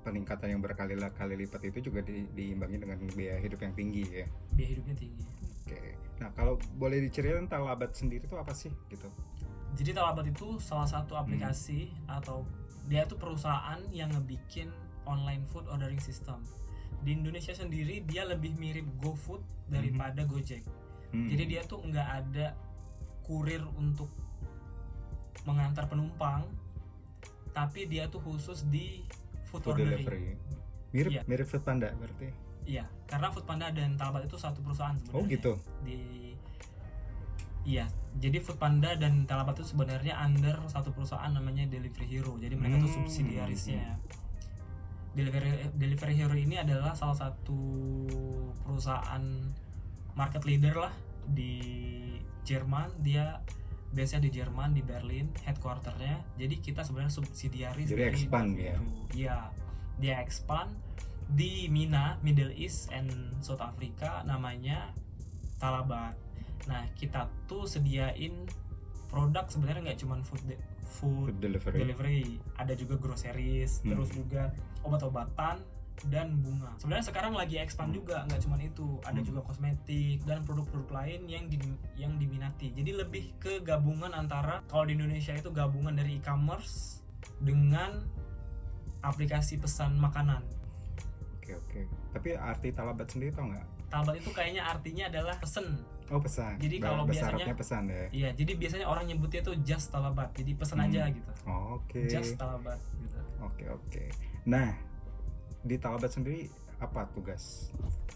[0.01, 4.27] peningkatan yang berkali-kali lipat itu juga di- diimbangi dengan biaya hidup yang tinggi ya.
[4.53, 5.23] Biaya hidupnya tinggi.
[5.63, 5.79] Oke.
[6.19, 9.07] Nah, kalau boleh diceritain Talabat sendiri itu apa sih gitu?
[9.79, 12.43] Jadi Talabat itu salah satu aplikasi atau
[12.91, 14.67] dia itu perusahaan yang ngebikin
[15.07, 16.43] online food ordering system.
[16.99, 19.39] Di Indonesia sendiri dia lebih mirip GoFood
[19.71, 20.67] daripada Gojek.
[21.15, 21.31] Hmm.
[21.31, 22.59] Jadi dia tuh nggak ada
[23.23, 24.11] kurir untuk
[25.47, 26.43] mengantar penumpang,
[27.55, 29.07] tapi dia tuh khusus di
[29.47, 30.03] food, food ordering.
[30.03, 30.35] delivery.
[30.91, 31.21] Mirip Iya.
[31.23, 32.29] mirip Food Panda berarti.
[32.69, 35.17] Iya, karena Foodpanda dan Talabat itu satu perusahaan sebenarnya.
[35.17, 35.53] Oh gitu.
[35.81, 35.97] Di
[37.65, 37.85] Iya,
[38.17, 42.33] jadi Foodpanda dan Talabat itu sebenarnya under satu perusahaan namanya Delivery Hero.
[42.41, 42.97] Jadi mereka tuh Hmm.
[43.05, 44.01] subsidiarisnya.
[45.13, 47.61] Delivery Delivery Hero ini adalah salah satu
[48.65, 49.23] perusahaan
[50.13, 50.93] market leader lah
[51.25, 51.61] di
[52.45, 52.93] Jerman.
[53.01, 53.41] Dia
[53.89, 56.37] biasanya di Jerman di Berlin headquarternya.
[56.37, 58.77] Jadi kita sebenarnya subsidiaris Jadi expand ya?
[59.13, 59.37] Iya,
[59.97, 60.69] dia expand
[61.29, 63.09] di Mina, Middle East and
[63.41, 64.93] South Africa namanya
[65.59, 66.15] Talabat.
[66.69, 68.45] Nah, kita tuh sediain
[69.09, 71.77] produk sebenarnya nggak cuman food de- food Food delivery.
[71.81, 72.21] delivery,
[72.55, 73.97] ada juga groceries, Hmm.
[73.97, 75.65] terus juga obat-obatan
[76.07, 76.71] dan bunga.
[76.77, 77.97] Sebenarnya sekarang lagi expand Hmm.
[77.99, 79.27] juga, nggak cuman itu, ada Hmm.
[79.27, 81.59] juga kosmetik dan produk-produk lain yang di-
[81.95, 82.71] yang diminati.
[82.71, 87.01] Jadi lebih ke gabungan antara kalau di Indonesia itu gabungan dari e-commerce
[87.41, 88.05] dengan
[89.01, 90.43] aplikasi pesan makanan.
[91.39, 91.81] Oke oke.
[92.13, 93.65] Tapi arti Talabat sendiri tau nggak?
[93.89, 95.81] Talabat itu kayaknya artinya adalah pesen.
[96.09, 96.57] Oh pesan.
[96.57, 98.05] Jadi kalau biasanya- pesan ya.
[98.09, 100.33] Iya, jadi biasanya orang nyebutnya tuh just talabat.
[100.33, 100.87] Jadi pesan Hmm.
[100.89, 101.31] aja gitu.
[101.45, 102.05] Oh, Oke.
[102.05, 103.19] Just talabat gitu.
[103.39, 104.03] Oke oke.
[104.43, 104.73] Nah
[105.59, 107.69] di Talabat sendiri apa tugas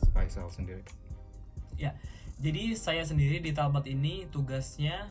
[0.10, 0.82] Faisal sendiri?
[2.40, 5.08] Jadi saya sendiri di Talbat ini tugasnya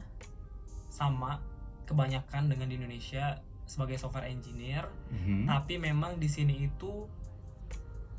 [0.89, 1.41] sama
[1.85, 5.49] kebanyakan dengan di Indonesia sebagai software engineer, Mhm.
[5.49, 7.09] tapi memang di sini itu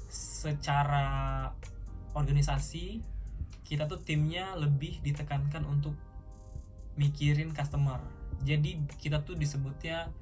[0.07, 1.49] secara
[2.11, 3.01] organisasi
[3.73, 5.97] kita tuh timnya lebih ditekankan untuk
[6.93, 7.97] mikirin customer.
[8.45, 10.13] Jadi kita tuh disebutnya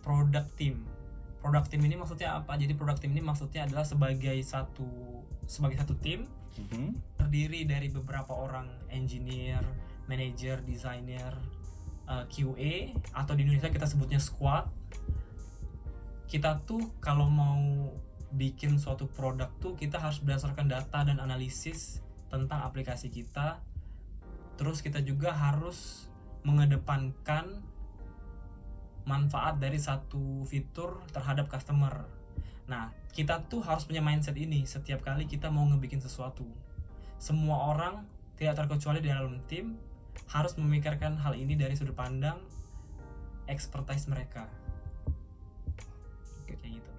[0.00, 0.88] product team.
[1.44, 2.56] Product team ini maksudnya apa?
[2.56, 4.88] Jadi product team ini maksudnya adalah sebagai satu
[5.44, 6.24] sebagai satu tim
[6.58, 7.20] Mhm.
[7.20, 9.62] terdiri dari beberapa orang engineer,
[10.10, 11.36] manager, designer,
[12.08, 14.66] uh, QA atau di Indonesia kita sebutnya squad.
[16.24, 17.92] Kita tuh kalau mau
[18.32, 23.60] bikin suatu produk tuh kita harus berdasarkan data dan analisis tentang aplikasi kita.
[24.56, 26.08] Terus kita juga harus
[26.44, 27.60] mengedepankan
[29.08, 32.04] manfaat dari satu fitur terhadap customer.
[32.68, 36.44] Nah, kita tuh harus punya mindset ini setiap kali kita mau ngebikin sesuatu.
[37.16, 38.04] Semua orang
[38.36, 39.80] tidak terkecuali di dalam tim
[40.28, 42.36] harus memikirkan hal ini dari sudut pandang
[43.48, 44.44] expertise mereka.
[46.44, 46.92] Kayak gitu.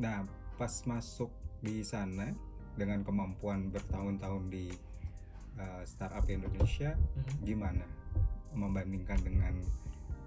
[0.00, 0.24] Nah,
[0.56, 1.28] pas masuk
[1.60, 2.32] di sana
[2.78, 4.70] dengan kemampuan bertahun-tahun di
[5.58, 7.44] uh, startup Indonesia, Mhm.
[7.44, 7.84] gimana
[8.50, 9.54] membandingkan dengan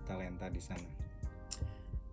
[0.08, 0.88] talenta di sana?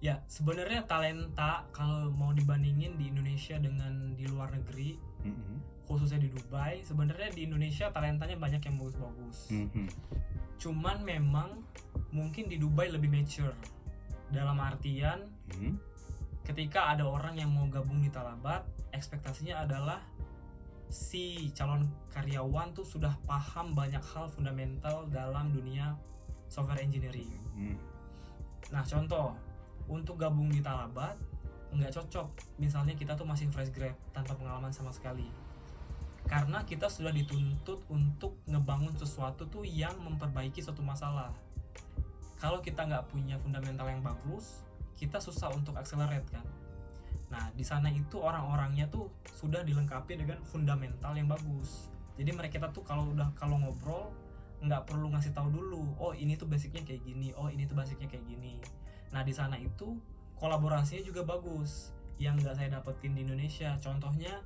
[0.00, 5.84] Ya, sebenarnya talenta kalau mau dibandingin di Indonesia dengan di luar negeri, Mhm.
[5.84, 9.52] khususnya di Dubai, sebenarnya di Indonesia talentanya banyak yang bagus-bagus.
[9.52, 9.86] Mhm.
[10.56, 11.60] Cuman memang
[12.14, 13.52] mungkin di Dubai lebih mature.
[14.32, 15.76] Dalam artian Mhm.
[16.48, 18.64] ketika ada orang yang mau gabung di Talabat,
[18.96, 20.00] ekspektasinya adalah
[20.90, 25.94] si calon karyawan tuh sudah paham banyak hal fundamental dalam dunia
[26.50, 27.30] software engineering.
[27.54, 27.78] Mhm.
[28.74, 29.38] Nah, contoh
[29.86, 31.14] untuk gabung di Talabat
[31.70, 32.58] nggak cocok.
[32.58, 35.30] Misalnya kita tuh masih fresh grad tanpa pengalaman sama sekali.
[36.26, 41.30] Karena kita sudah dituntut untuk ngebangun sesuatu tuh yang memperbaiki suatu masalah.
[42.38, 44.66] Kalau kita nggak punya fundamental yang bagus,
[44.98, 46.44] kita susah untuk accelerate kan.
[47.30, 49.06] Nah, di sana itu orang-orangnya tuh
[49.38, 51.88] sudah dilengkapi dengan fundamental yang bagus.
[52.18, 54.10] Jadi mereka tuh kalau udah kalau ngobrol
[54.60, 58.10] nggak perlu ngasih tahu dulu, oh ini tuh basicnya kayak gini, oh ini tuh basicnya
[58.10, 58.60] kayak gini.
[59.14, 59.96] Nah di sana itu
[60.36, 63.78] kolaborasinya juga bagus yang nggak saya dapetin di Indonesia.
[63.80, 64.36] Contohnya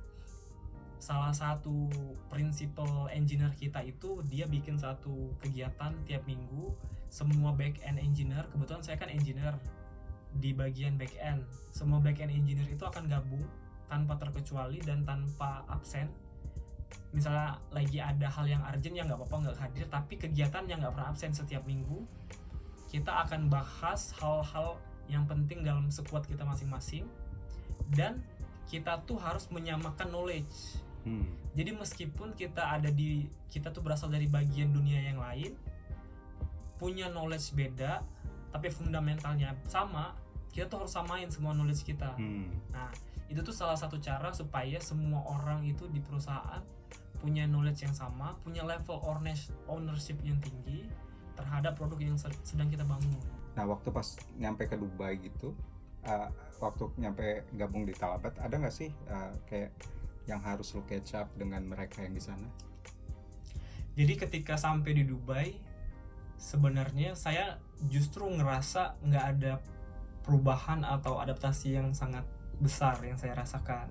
[1.01, 1.91] salah satu
[2.31, 6.71] prinsipal engineer kita itu dia bikin satu kegiatan tiap minggu
[7.11, 9.53] semua back end engineer kebetulan saya kan engineer
[10.37, 11.43] di bagian back end.
[11.71, 13.43] Semua back end engineer itu akan gabung
[13.87, 16.09] tanpa terkecuali dan tanpa absen.
[17.11, 20.93] Misalnya lagi ada hal yang urgent yang nggak apa-apa nggak hadir tapi kegiatan yang nggak
[20.95, 22.03] pernah absen setiap minggu
[22.91, 24.79] kita akan bahas hal-hal
[25.11, 27.03] yang penting dalam sekuat kita masing-masing.
[27.91, 28.23] Dan
[28.71, 30.85] kita tuh harus menyamakan knowledge.
[31.05, 31.21] Hmm.
[31.53, 35.53] jadi meskipun kita ada di kita tuh berasal dari bagian dunia yang lain
[36.81, 38.01] punya knowledge beda
[38.49, 40.17] tapi fundamentalnya sama
[40.55, 42.47] kita tuh harus samain semua knowledge kita Hmm.
[42.71, 42.87] Nah,
[43.27, 46.63] itu tuh salah satu cara supaya semua orang itu di perusahaan
[47.19, 49.01] punya knowledge yang sama, punya level
[49.67, 50.85] ownership yang tinggi
[51.33, 53.17] terhadap produk yang sed- sedang kita bangun.
[53.57, 55.57] Nah, waktu pas nyampe ke Dubai gitu,
[56.05, 56.29] uh,
[56.61, 59.73] waktu nyampe gabung di Talabat, ada nggak sih uh, kayak
[60.29, 62.45] yang harus lu catch up dengan mereka yang di sana?
[63.95, 65.55] Jadi ketika sampai di Dubai,
[66.37, 69.53] sebenarnya saya justru ngerasa nggak ada
[70.25, 72.25] perubahan atau adaptasi yang sangat
[72.57, 73.87] besar yang saya rasakan.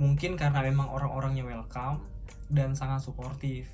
[0.00, 2.02] Mungkin karena memang orang-orangnya welcome
[2.50, 3.70] dan sangat suportif.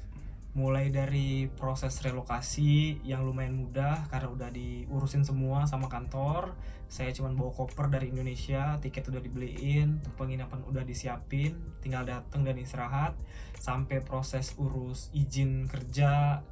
[0.58, 6.58] Mulai dari proses relokasi yang lumayan mudah karena udah diurusin semua sama kantor.
[6.88, 12.58] Saya cuma bawa koper dari Indonesia, tiket udah dibeliin, penginapan udah disiapin, tinggal datang dan
[12.58, 13.14] istirahat.
[13.54, 16.42] Sampai proses urus izin kerja,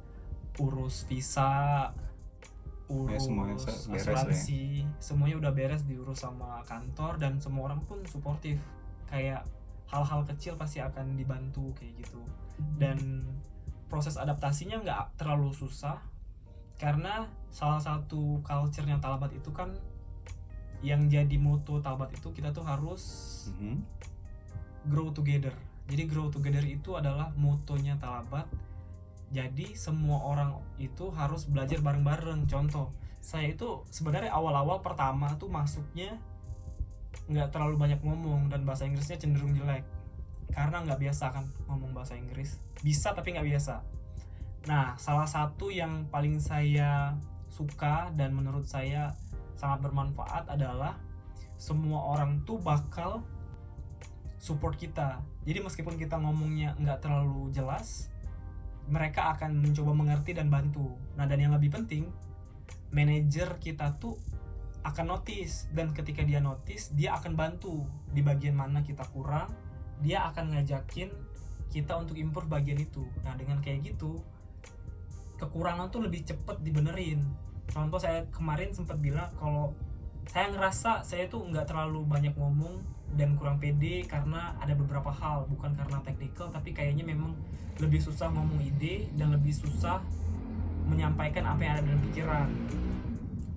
[0.61, 1.91] urus visa,
[2.87, 4.31] urus semuanya se- beres lah ya.
[4.31, 4.63] asuransi,
[4.97, 8.63] semuanya udah beres diurus sama kantor dan semua orang pun suportif.
[9.11, 9.43] Kayak
[9.87, 12.23] hal-hal kecil pasti akan dibantu kayak gitu.
[12.79, 13.27] Dan
[13.87, 15.99] proses adaptasinya nggak terlalu susah
[16.75, 19.71] karena salah satu culture-nya Talabat itu kan
[20.85, 23.03] yang jadi moto Talabat itu kita tuh harus
[23.55, 23.79] Mhm.
[24.87, 25.51] grow together.
[25.87, 28.47] Jadi grow together itu adalah motonya Talabat.
[29.31, 32.47] Jadi semua orang itu harus belajar bareng-bareng.
[32.47, 36.15] Contoh, saya itu sebenarnya awal-awal pertama tuh masuknya
[37.27, 39.83] nggak terlalu banyak ngomong dan bahasa Inggrisnya cenderung jelek
[40.55, 42.61] karena nggak biasa kan ngomong bahasa Inggris.
[42.79, 43.83] Bisa tapi nggak biasa.
[44.71, 47.15] Nah, salah satu yang paling saya
[47.51, 49.15] suka dan menurut saya
[49.59, 50.95] sangat bermanfaat adalah
[51.57, 53.25] semua orang tuh bakal
[54.37, 55.19] support kita.
[55.43, 58.11] Jadi meskipun kita ngomongnya nggak terlalu jelas,
[58.87, 60.95] mereka akan mencoba mengerti dan bantu.
[61.19, 62.07] Nah dan yang lebih penting,
[62.91, 64.15] manajer kita tuh
[64.87, 67.83] akan notice dan ketika dia notice, dia akan bantu
[68.15, 69.51] di bagian mana kita kurang,
[69.99, 71.11] dia akan ngajakin
[71.67, 73.03] kita untuk improve bagian itu.
[73.27, 74.23] Nah dengan kayak gitu,
[75.35, 77.27] kekurangan tuh lebih cepet dibenerin.
[77.67, 79.75] Contoh saya kemarin sempat bilang kalau
[80.27, 82.79] saya ngerasa saya tuh nggak terlalu banyak ngomong
[83.15, 87.37] dan kurang pede karena ada beberapa hal bukan karena teknikal tapi kayaknya memang
[87.79, 90.01] lebih susah ngomong ide dan lebih susah
[90.89, 92.49] menyampaikan apa yang ada dalam pikiran.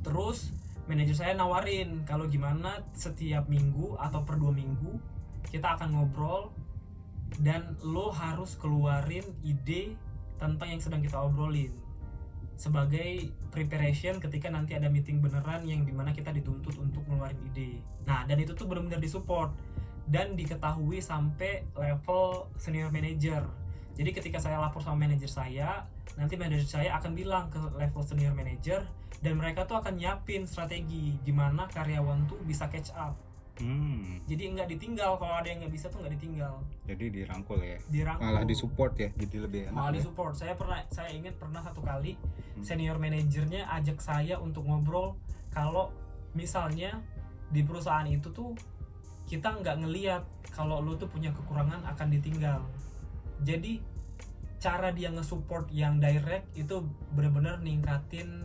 [0.04, 0.52] Terus
[0.90, 4.98] manajer saya nawarin kalau gimana setiap minggu atau per dua minggu
[5.50, 6.50] kita akan ngobrol
[7.38, 9.94] dan lo harus keluarin ide
[10.36, 11.70] tentang yang sedang kita obrolin
[12.60, 17.80] sebagai preparation ketika nanti ada meeting beneran yang di mana kita dituntut untuk ngeluarin ide.
[18.04, 19.48] Nah dan itu tuh benar-benar disupport
[20.04, 23.48] dan diketahui sampai level senior manager.
[23.96, 25.88] Jadi ketika saya lapor sama manajer saya,
[26.20, 28.84] nanti manajer saya akan bilang ke level senior manager
[29.24, 33.16] dan mereka tuh akan nyiapin strategi gimana karyawan tuh bisa catch up.
[33.60, 37.76] Hmm, Jadi nggak ditinggal kalau ada yang nggak bisa tuh nggak ditinggal, jadi dirangkul ya.
[37.86, 38.24] dirangkul.
[38.24, 39.74] Malah disupport ya, jadi lebih enak.
[39.74, 39.96] malah ya.
[40.00, 40.32] disupport.
[40.32, 42.64] Saya pernah saya ingat pernah satu kali Hmm.
[42.64, 45.92] senior manajernya ajak saya untuk ngobrol kalau
[46.32, 47.04] misalnya
[47.48, 48.56] di perusahaan itu tuh
[49.26, 52.64] kita nggak ngeliat kalau lu tuh punya kekurangan akan ditinggal.
[53.40, 53.78] Jadi
[54.58, 58.44] cara dia nge-support yang direct itu bener-bener ningkatin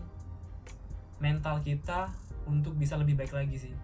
[1.17, 2.11] mental kita
[2.45, 3.75] untuk bisa lebih baik lagi sih.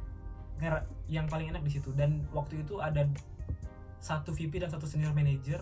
[1.12, 3.04] Yang paling enak di situ dan waktu itu ada
[4.00, 5.62] satu VP dan satu senior manager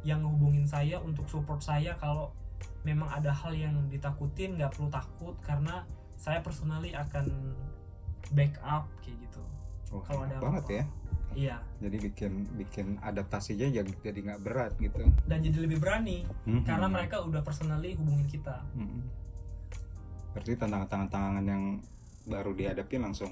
[0.00, 2.30] yang ngehubungin saya untuk support saya kalau
[2.80, 5.82] memang ada hal yang ditakutin nggak perlu takut karena
[6.14, 7.28] saya personally akan
[8.30, 9.42] backup kayak gitu
[9.90, 10.74] Oh, kalau ada banget apa-apa.
[10.74, 10.84] ya.
[11.34, 15.02] iya Jadi bikin bikin adaptasinya jadi jadi nggak berat gitu.
[15.24, 16.62] dan jadi lebih berani Mhm.
[16.62, 19.02] karena mereka udah personally hubungin kita Mhm.
[20.30, 21.78] Berarti tantangan-tantangan yang
[22.24, 23.30] baru dihadapi langsung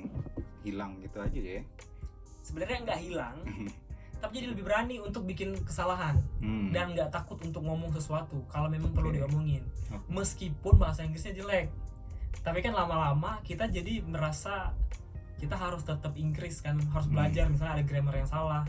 [0.62, 1.60] hilang gitu aja ya.
[2.40, 3.36] sebenarnya nggak hilang
[4.22, 6.70] tapi jadi lebih berani untuk bikin kesalahan Hmm.
[6.70, 9.18] dan nggak takut untuk ngomong sesuatu kalau memang perlu Oke.
[9.18, 10.06] diomongin Oke.
[10.08, 11.70] meskipun bahasa Inggrisnya jelek
[12.40, 14.74] tapi kan lama-lama kita jadi merasa
[15.38, 17.14] kita harus tetap Inggris kan harus Hmm.
[17.14, 18.62] belajar misalnya ada grammar yang salah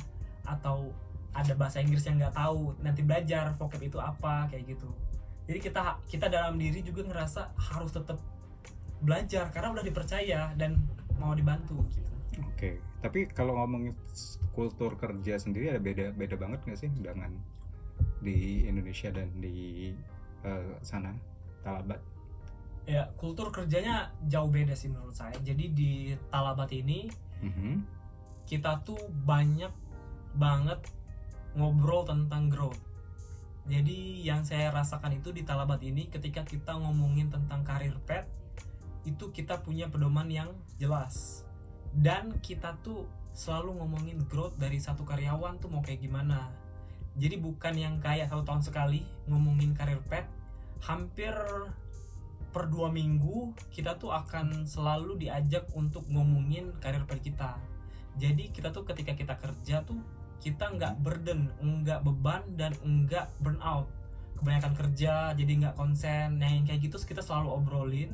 [0.43, 0.89] atau
[1.31, 4.89] ada bahasa Inggris yang nggak tahu nanti belajar vocab itu apa kayak gitu
[5.43, 8.21] jadi kita kita dalam diri juga ngerasa harus tetap
[8.99, 10.77] belajar karena udah dipercaya dan
[11.17, 12.11] mau dibantu gitu
[12.49, 13.93] Oke, tapi kalau ngomongin
[14.51, 17.29] kultur kerja sendiri ada beda beda banget nggak sih dengan
[18.19, 19.93] di Indonesia dan di
[20.41, 21.13] eh, sana
[21.61, 22.01] Talabat?
[22.83, 25.91] ya kultur kerjanya jauh beda sih menurut saya jadi di
[26.27, 27.07] Talabat ini
[27.39, 27.85] Mhm.
[28.43, 29.71] kita tuh banyak
[30.33, 30.79] banget
[31.53, 32.81] ngobrol tentang growth.
[33.63, 38.27] Jadi yang saya rasakan itu di Talabat ini ketika kita ngomongin tentang karir pet
[39.03, 41.45] itu kita punya pedoman yang jelas.
[41.93, 46.49] Dan kita tuh selalu ngomongin growth dari satu karyawan tuh mau kayak gimana.
[47.13, 50.25] Jadi bukan yang kayak satu tahun sekali ngomongin karir pet,
[50.81, 51.33] hampir
[52.53, 57.57] per dua minggu kita tuh akan selalu diajak untuk ngomongin karir pet kita
[58.13, 59.97] jadi kita tuh ketika kita kerja tuh
[60.37, 63.89] kita nggak burden nggak beban dan nggak burnout
[64.37, 68.13] kebanyakan kerja jadi nggak konsen nah yang kayak gitu kita selalu obrolin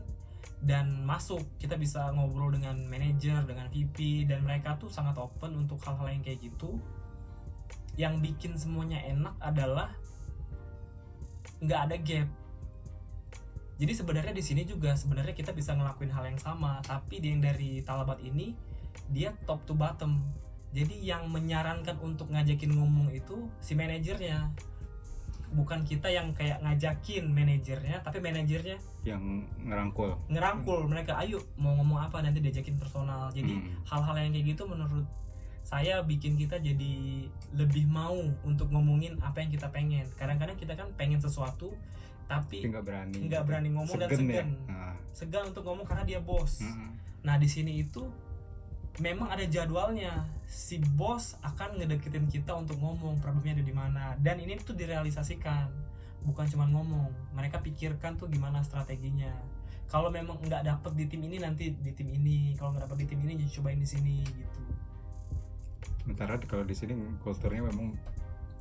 [0.60, 5.80] dan masuk kita bisa ngobrol dengan manajer dengan VP dan mereka tuh sangat open untuk
[5.88, 6.80] hal-hal yang kayak gitu.
[7.96, 9.96] Yang bikin semuanya enak adalah
[11.64, 12.28] nggak ada gap.
[13.80, 17.80] Jadi sebenarnya di sini juga sebenarnya kita bisa ngelakuin hal yang sama tapi yang dari
[17.80, 18.52] Talabat ini
[19.08, 20.20] dia top to bottom.
[20.76, 24.52] Jadi yang menyarankan untuk ngajakin ngomong itu si manajernya
[25.52, 29.24] bukan kita yang kayak ngajakin manajernya tapi manajernya Yang
[29.60, 30.14] ngerangkul.
[30.28, 33.74] ngerangkul mereka ayo mau ngomong apa nanti diajakin personal jadi Hmm.
[33.84, 35.06] hal-hal yang kayak gitu menurut
[35.62, 40.90] saya bikin kita jadi lebih mau untuk ngomongin apa yang kita pengen kadang-kadang kita kan
[40.96, 41.74] pengen sesuatu
[42.26, 43.18] tapi nggak berani.
[43.26, 44.34] nggak berani ngomong dan Segen ya?
[44.38, 46.90] segan Nah, segan untuk ngomong karena dia bos mhm.
[47.20, 48.06] Nah di sini itu
[49.00, 50.28] memang ada jadwalnya.
[50.50, 54.04] Si bos akan ngedeketin kita untuk ngomong problemnya ada di mana.
[54.20, 55.70] Dan ini tuh direalisasikan,
[56.26, 57.10] bukan cuma ngomong.
[57.34, 59.32] Mereka pikirkan tuh gimana strateginya.
[59.90, 62.54] Kalau memang nggak dapet di tim ini nanti di tim ini.
[62.54, 64.62] Kalau nggak dapet di tim ini cobain di sini gitu.
[66.06, 67.94] Sementara kalau di sini kulturnya memang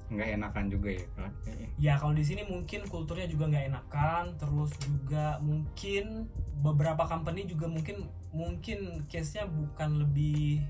[0.08, 1.30] nggak enakan juga ya kan?
[1.76, 4.24] Ya kalau di sini mungkin kulturnya juga nggak enakan.
[4.40, 6.28] Terus juga mungkin
[6.64, 10.64] beberapa company juga mungkin mungkin case-nya bukan lebih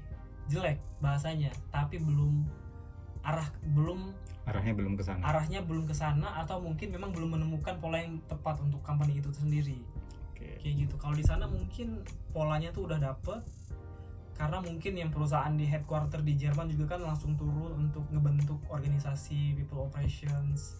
[0.51, 2.47] jelek bahasanya, tapi belum
[3.23, 4.15] arah belum
[4.49, 5.21] Arahnya belum ke sana.
[5.29, 9.29] arahnya belum ke sana atau mungkin memang belum menemukan pola yang tepat untuk company itu
[9.29, 9.85] sendiri.
[10.33, 10.57] Oke.
[10.65, 10.95] Kayak gitu.
[10.97, 12.01] Kalau di sana mungkin
[12.33, 13.45] polanya tuh udah dapet
[14.39, 19.59] karena mungkin yang perusahaan di headquarter di Jerman juga kan langsung turun untuk ngebentuk organisasi
[19.59, 20.79] people operations,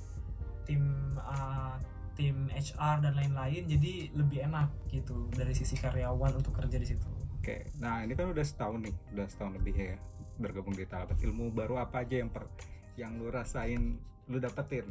[0.63, 0.87] tim
[1.19, 1.75] uh,
[2.15, 7.07] tim HR dan lain-lain jadi lebih enak gitu dari sisi karyawan untuk kerja di situ.
[7.39, 9.95] Oke, nah ini kan udah setahun nih, udah setahun lebih ya
[10.39, 11.19] bergabung di Talabat.
[11.19, 12.47] Ilmu baru apa aja yang per,
[12.95, 13.99] yang lu rasain,
[14.31, 14.87] lu dapetin?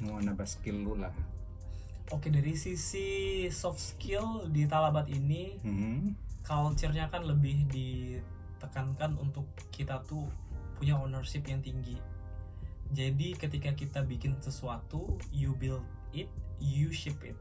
[0.00, 1.12] Mau nambah skill lu lah.
[2.12, 6.12] Oke dari sisi soft skill di Talabat ini Hmm.
[6.44, 10.28] Culture-nya kan lebih ditekankan untuk kita tuh
[10.76, 11.96] punya ownership yang tinggi.
[12.92, 15.82] Jadi ketika kita bikin sesuatu, you build
[16.12, 16.28] it,
[16.60, 17.36] you ship it.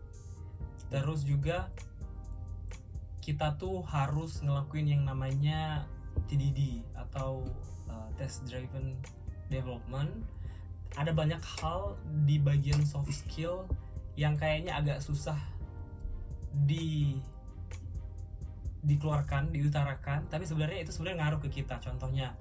[0.94, 1.74] terus juga
[3.24, 5.90] kita tuh harus ngelakuin yang namanya
[6.30, 7.42] TDD atau
[7.90, 8.94] uh, test driven
[9.50, 10.12] development
[10.94, 11.98] ada banyak hal
[12.30, 13.66] di bagian soft skill
[14.14, 15.40] yang kayaknya agak susah
[16.54, 17.18] di
[18.84, 21.80] dikeluarkan, diutarakan, tapi sebenarnya itu sebenarnya ngaruh ke kita.
[21.80, 22.36] Contohnya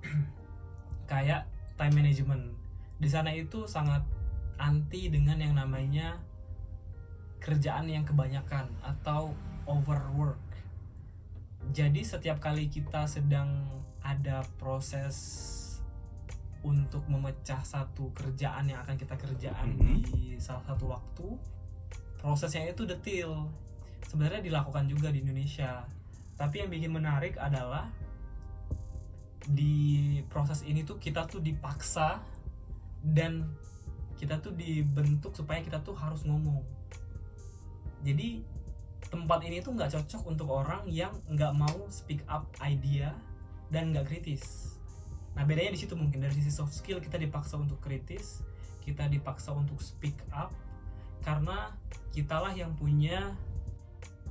[1.10, 1.44] kayak
[1.76, 2.44] time management.
[2.96, 4.00] Di sana itu sangat
[4.56, 6.16] anti dengan yang namanya
[7.38, 9.36] kerjaan yang kebanyakan atau
[9.68, 10.40] overwork.
[11.76, 13.68] Jadi setiap kali kita sedang
[14.00, 15.52] ada proses
[16.64, 20.02] untuk memecah satu kerjaan yang akan kita kerjaan Mhm.
[20.02, 21.26] di salah satu waktu,
[22.18, 23.46] prosesnya itu detail.
[24.04, 25.88] Sebenarnya dilakukan juga di Indonesia.
[26.36, 27.88] Tapi yang bikin menarik adalah
[29.46, 32.20] di proses ini tuh kita tuh dipaksa
[33.00, 33.46] dan
[34.18, 36.64] kita tuh dibentuk supaya kita tuh harus ngomong.
[38.02, 38.42] Jadi
[39.06, 43.14] tempat ini tuh nggak cocok untuk orang yang nggak mau speak up idea
[43.70, 44.76] dan nggak kritis.
[45.36, 48.42] Nah bedanya di situ mungkin dari sisi soft skill kita dipaksa untuk kritis,
[48.82, 50.50] kita dipaksa untuk speak up
[51.22, 51.74] karena
[52.10, 53.36] kitalah yang punya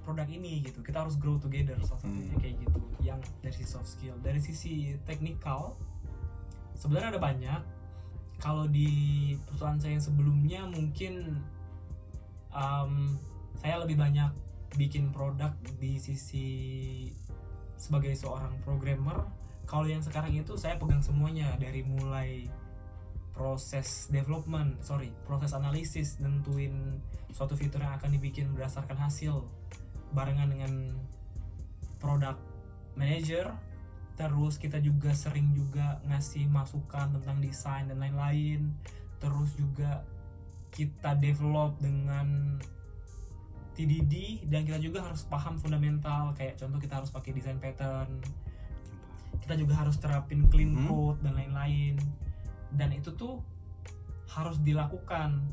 [0.05, 0.85] produk ini gitu.
[0.85, 2.41] Kita harus grow together salah satunya Hmm.
[2.41, 2.81] kayak gitu.
[3.01, 5.73] Yang dari sisi soft skill, dari sisi teknikal
[6.77, 7.61] sebenarnya ada banyak.
[8.37, 8.91] Kalau di
[9.47, 11.39] perusahaan saya yang sebelumnya mungkin
[12.53, 13.17] um,
[13.57, 14.29] saya lebih banyak
[14.75, 16.47] bikin produk di sisi
[17.79, 19.23] sebagai seorang programmer
[19.65, 22.47] kalau yang sekarang itu saya pegang semuanya dari mulai
[23.35, 26.99] proses development sorry proses analisis nentuin
[27.35, 29.43] suatu fitur yang akan dibikin berdasarkan hasil
[30.15, 30.95] barengan dengan
[31.99, 32.39] product
[32.95, 33.51] manager
[34.15, 38.71] terus kita juga sering juga ngasih masukan tentang desain dan lain-lain.
[39.19, 40.07] Terus juga
[40.71, 42.55] kita develop dengan
[43.75, 48.23] TDD dan kita juga harus paham fundamental kayak contoh kita harus pakai design pattern.
[49.43, 50.87] Kita juga harus terapin clean Hmm.
[50.87, 51.99] code dan lain-lain.
[52.71, 53.43] Dan itu tuh
[54.31, 55.43] harus dilakukan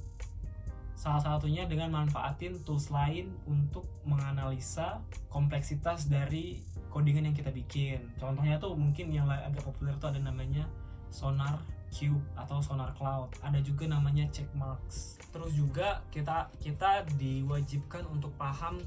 [1.03, 5.03] salah satunya dengan manfaatin tools lain untuk menganalisa
[5.35, 6.63] kompleksitas dari
[6.95, 8.07] codingan yang kita bikin.
[8.23, 10.63] Contohnya tuh mungkin yang agak populer tuh ada namanya
[11.11, 11.59] sonar
[11.91, 13.35] cube atau sonar cloud.
[13.43, 15.19] Ada juga namanya checkmarks.
[15.35, 18.79] Terus juga kita kita diwajibkan untuk paham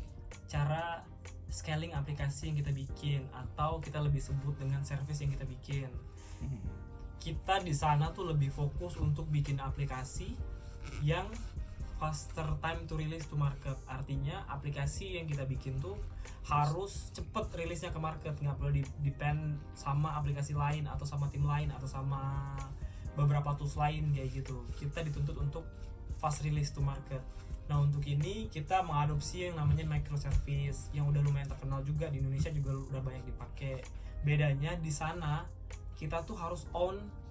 [0.48, 1.04] cara
[1.52, 5.92] scaling aplikasi yang kita bikin atau kita lebih sebut dengan service yang kita bikin.
[7.20, 10.32] Kita di sana tuh lebih fokus untuk bikin aplikasi
[11.04, 11.28] yang
[11.96, 13.76] faster time to release to market.
[13.88, 15.96] Artinya aplikasi yang kita bikin tuh
[16.46, 18.36] harus cepet rilisnya ke market.
[18.38, 18.72] Nggak perlu
[19.02, 22.54] depend sama aplikasi lain atau sama tim lain atau sama
[23.16, 24.68] beberapa tools lain kayak gitu.
[24.76, 25.64] Kita dituntut untuk
[26.20, 27.24] fast release to market.
[27.66, 32.54] Nah untuk ini kita mengadopsi yang namanya microservice yang udah lumayan terkenal juga di Indonesia
[32.54, 33.82] juga udah banyak dipakai.
[34.22, 35.48] Bedanya di sana
[35.96, 37.25] kita tuh harus own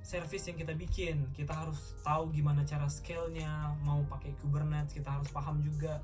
[0.00, 1.28] service yang kita bikin.
[1.36, 6.00] Kita harus tahu gimana cara scale-nya mau pakai Kubernetes kita harus paham juga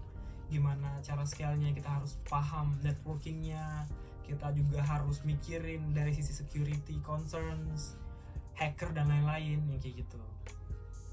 [0.47, 3.83] gimana cara scale-nya kita harus paham networking-nya
[4.27, 7.95] kita juga harus mikirin dari sisi security concerns
[8.59, 10.19] hacker dan lain-lain yang kayak gitu.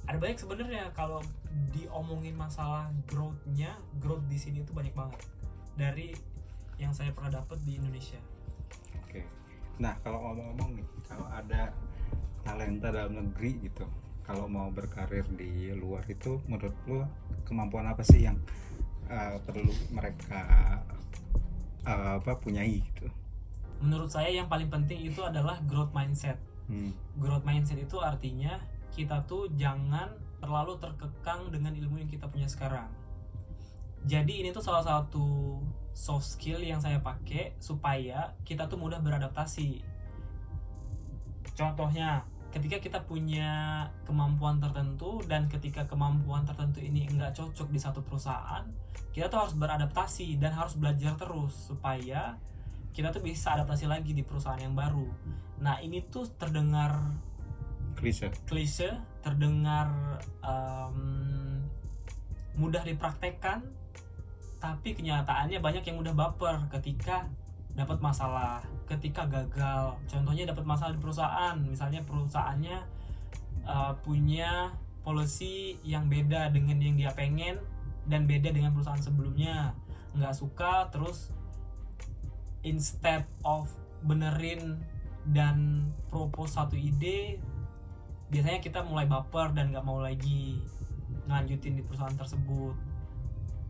[0.03, 1.23] Ada banyak sebenarnya kalau
[1.71, 5.21] diomongin masalah growth-nya growth di sini itu banyak banget
[5.79, 6.11] dari
[6.81, 8.19] yang saya pernah dapet di Indonesia.
[9.05, 9.23] Oke.
[9.79, 11.71] Nah, kalau ngomong-ngomong nih, kalau ada
[12.44, 13.88] talenta dalam negeri gitu,
[14.28, 17.02] kalau mau berkarir di luar itu, menurut lu
[17.48, 18.38] kemampuan apa sih yang
[19.08, 20.44] uh, perlu mereka
[21.88, 23.08] uh, apa punyai gitu?
[23.84, 26.96] menurut saya yang paling penting itu adalah growth mindset Hmm.
[27.20, 28.56] growth mindset itu artinya
[28.96, 32.88] kita tuh jangan terlalu terkekang dengan ilmu yang kita punya sekarang.
[34.08, 35.60] Jadi ini tuh salah satu
[35.91, 39.84] soft skill yang saya pakai supaya kita tuh mudah beradaptasi.
[41.56, 42.24] Contohnya,
[42.54, 48.62] ketika kita punya kemampuan tertentu dan ketika kemampuan tertentu ini nggak cocok di satu perusahaan,
[49.10, 52.38] kita tuh harus beradaptasi dan harus belajar terus supaya
[52.93, 55.10] kita tuh bisa adaptasi lagi di perusahaan yang baru.
[55.66, 57.18] Nah ini tuh terdengar
[57.97, 58.30] Klise.
[58.45, 60.97] klise, terdengar em,
[62.54, 63.66] mudah dipraktekkan,
[64.62, 67.26] tapi kenyataannya banyak yang mudah baper ketika
[67.74, 69.97] dapat masalah, ketika gagal.
[70.05, 72.78] Contohnya dapat masalah di perusahaan, misalnya perusahaannya
[73.65, 77.59] eh, punya policy yang beda dengan yang dia pengen
[78.07, 79.76] dan beda dengan perusahaan sebelumnya,
[80.15, 81.34] nggak suka terus
[82.63, 83.67] instead of
[84.03, 84.80] benerin
[85.24, 87.39] dan propose satu ide
[88.28, 90.57] biasanya kita mulai baper dan nggak mau lagi
[91.30, 92.74] ngelanjutin di perusahaan tersebut.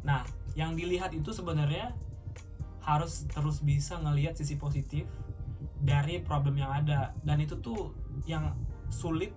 [0.07, 0.23] Nah,
[0.55, 1.91] yang dilihat itu sebenarnya
[2.83, 5.07] harus terus bisa ngelihat sisi positif
[5.83, 7.95] dari problem yang ada dan itu tuh
[8.27, 8.55] yang
[8.91, 9.31] sulit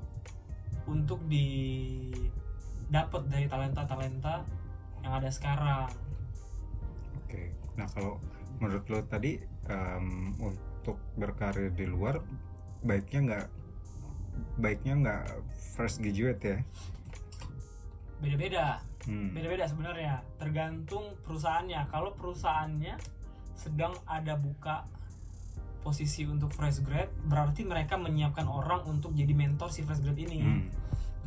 [0.86, 4.46] untuk didapat dari talenta-talenta
[5.02, 5.90] yang ada sekarang.
[7.22, 7.50] Oke.
[7.74, 8.22] Nah kalau
[8.62, 12.22] menurut lo tadi em, untuk berkarir di luar
[12.86, 13.46] baiknya nggak
[14.62, 15.24] baiknya nggak
[15.74, 16.58] fresh graduate ya?
[18.22, 18.80] Beda-beda.
[19.06, 19.30] Hmm.
[19.30, 22.98] beda-beda sebenarnya tergantung perusahaannya kalau perusahaannya
[23.56, 24.84] sedang ada buka
[25.80, 30.42] posisi untuk fresh grad berarti mereka menyiapkan orang untuk jadi mentor si fresh grad ini.
[30.42, 30.66] Hmm.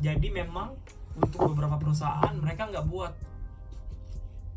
[0.00, 0.72] jadi memang
[1.18, 3.12] untuk beberapa perusahaan mereka nggak buat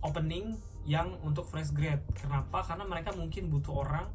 [0.03, 2.03] opening yang untuk fresh grad.
[2.19, 2.59] Kenapa?
[2.63, 4.07] Karena mereka mungkin butuh orang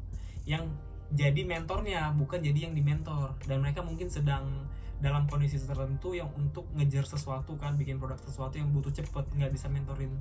[0.45, 0.69] yang
[1.09, 4.69] jadi mentornya bukan jadi yang dimentor dan mereka mungkin sedang
[5.01, 9.49] dalam kondisi tertentu yang untuk ngejar sesuatu kan bikin produk sesuatu yang butuh cepet nggak
[9.49, 10.11] bisa mentorin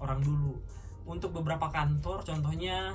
[0.00, 0.56] orang dulu
[1.10, 2.94] untuk beberapa kantor contohnya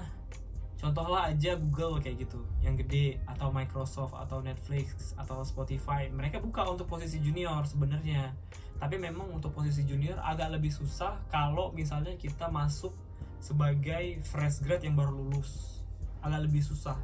[0.79, 6.07] contohlah aja Google kayak gitu yang gede atau Microsoft atau Netflix atau Spotify.
[6.07, 8.31] Mereka buka untuk posisi junior sebenarnya.
[8.75, 12.91] Tapi memang untuk posisi junior agak lebih susah kalau misalnya kita masuk
[13.39, 15.83] sebagai fresh grad yang baru lulus.
[16.23, 16.95] Agak lebih susah.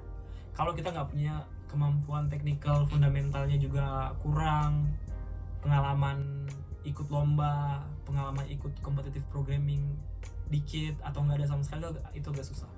[0.52, 4.92] Kalau kita nggak punya kemampuan teknikal fundamentalnya juga kurang
[5.64, 6.48] pengalaman
[6.84, 9.96] ikut lomba pengalaman ikut competitive programming
[10.52, 11.82] dikit atau nggak ada sama sekali
[12.14, 12.70] itu agak- susah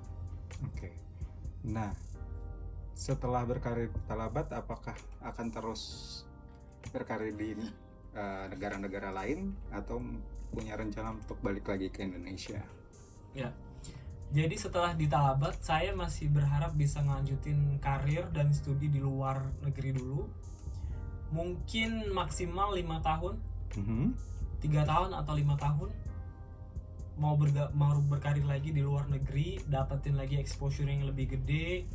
[0.64, 0.94] Oke.
[1.66, 1.90] Nah
[2.94, 5.82] setelah berkarir di Talabat apakah akan terus
[6.88, 7.58] berkarir di
[8.14, 9.98] eh, negara-negara lain atau
[10.54, 12.62] punya rencana untuk balik lagi ke Indonesia?
[14.30, 19.94] jadi setelah di Talabat saya masih berharap bisa ngelanjutin karir dan studi di luar negeri
[19.94, 20.26] dulu
[21.30, 23.38] mungkin maksimal lima tahun
[23.74, 24.06] Mhm.
[24.62, 25.90] tiga tahun atau lima tahun
[27.14, 31.86] mau berga- mau berkarir lagi di luar negeri dapetin lagi exposure yang lebih gede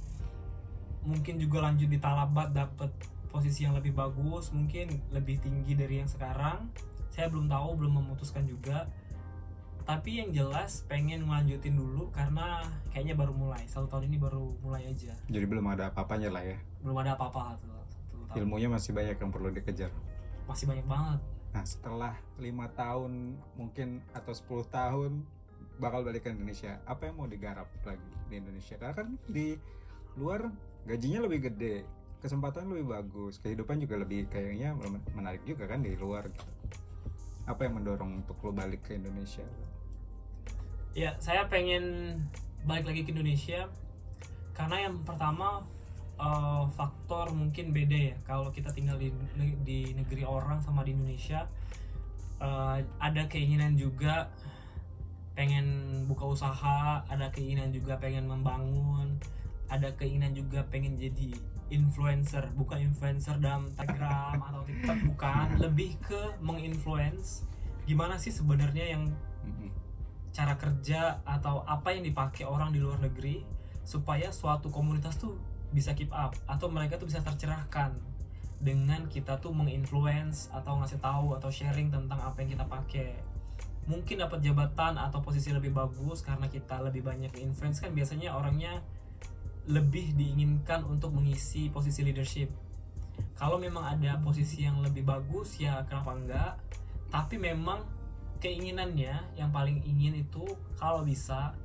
[1.04, 2.92] mungkin juga lanjut di Talabat dapet
[3.28, 6.72] posisi yang lebih bagus mungkin lebih tinggi dari yang sekarang
[7.10, 8.88] saya belum tahu belum memutuskan juga
[9.84, 12.62] tapi yang jelas pengen melanjutin dulu karena
[12.94, 16.58] kayaknya baru mulai satu tahun ini baru mulai aja Jadi belum ada apa-apanya lah ya.
[16.80, 17.74] belum ada apa-apa satu
[18.30, 18.38] tahun.
[18.38, 19.90] Ilmunya masih banyak yang perlu dikejar.
[20.46, 21.20] masih banyak banget
[21.50, 25.12] Nah setelah lima tahun mungkin atau 10 tahun
[25.80, 28.76] bakal balik ke Indonesia, apa yang mau digarap lagi di Indonesia?
[28.76, 29.56] Karena kan di
[30.20, 30.52] luar
[30.86, 31.88] gajinya lebih gede,
[32.20, 34.76] kesempatan lebih bagus, kehidupan juga lebih kayaknya
[35.16, 36.28] menarik juga kan di luar.
[36.28, 36.46] Gitu.
[37.48, 39.48] Apa yang mendorong untuk lo balik ke Indonesia?
[40.94, 42.18] Ya, saya pengen
[42.68, 43.72] balik lagi ke Indonesia
[44.52, 45.64] karena yang pertama
[46.20, 48.16] eh, faktor mungkin beda ya.
[48.28, 49.10] Kalau kita tinggal di,
[49.64, 51.48] di negeri orang sama di Indonesia
[52.40, 54.32] Eh, ada keinginan juga
[55.36, 55.68] pengen
[56.08, 59.20] buka usaha, ada keinginan juga pengen membangun,
[59.68, 61.36] ada keinginan juga pengen jadi
[61.68, 67.44] influencer, bukan influencer dalam Instagram atau TikTok bukan, lebih ke menginfluence
[67.84, 69.12] gimana sih sebenarnya yang
[70.32, 73.44] cara kerja atau apa yang dipakai orang di luar negeri
[73.84, 75.36] supaya suatu komunitas tuh
[75.70, 77.94] bisa keep up atau mereka tuh bisa tercerahkan
[78.60, 83.12] dengan kita tuh menginfluence atau ngasih tahu atau sharing tentang apa yang kita pakai.
[83.88, 88.84] Mungkin dapat jabatan atau posisi lebih bagus karena kita lebih banyak influence kan biasanya orangnya
[89.70, 92.52] lebih diinginkan untuk mengisi posisi leadership.
[93.40, 96.54] Kalau memang ada posisi yang lebih bagus ya kenapa enggak?
[97.10, 97.82] Tapi memang
[98.40, 100.44] keinginannya yang paling ingin itu
[100.80, 101.56] kalau bisa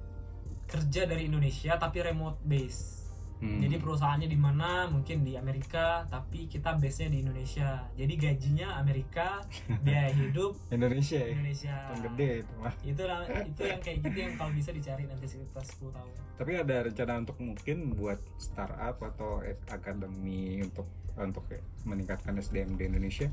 [0.66, 3.03] kerja dari Indonesia tapi remote base.
[3.42, 3.60] Hmm.
[3.60, 4.86] Jadi perusahaannya di mana?
[4.88, 7.82] Mungkin di Amerika, tapi kita base-nya di Indonesia.
[7.92, 9.42] Jadi gajinya Amerika,
[9.84, 11.76] biaya hidup Indonesia Indonesia.
[11.92, 12.74] yang gede itu mah.
[12.80, 13.02] Itu
[13.44, 16.12] itu yang kayak gitu yang kalau bisa dicari nanti sekitar 10 tahun.
[16.34, 21.44] Tapi ada rencana untuk mungkin buat startup atau akademi untuk untuk
[21.84, 23.28] meningkatkan SDM di Indonesia?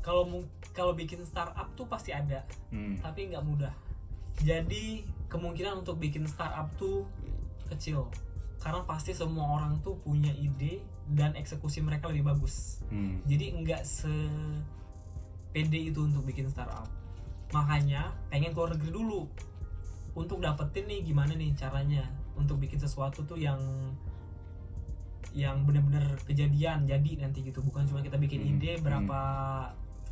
[0.00, 2.96] Kalau kalau bikin startup tuh pasti ada, Hmm.
[2.98, 3.72] tapi nggak mudah.
[4.40, 7.04] Jadi kemungkinan untuk bikin startup tuh
[7.68, 8.08] kecil
[8.60, 12.84] karena pasti semua orang tuh punya ide dan eksekusi mereka lebih bagus.
[12.92, 13.24] Hmm.
[13.24, 14.12] Jadi nggak se
[15.50, 16.86] pede itu untuk bikin startup.
[17.50, 19.26] Makanya pengen keluar negeri dulu
[20.14, 22.04] untuk dapetin nih gimana nih caranya
[22.36, 23.58] untuk bikin sesuatu tuh yang
[25.30, 29.20] yang bener-bener kejadian jadi nanti gitu bukan cuma kita bikin Hmm, ide berapa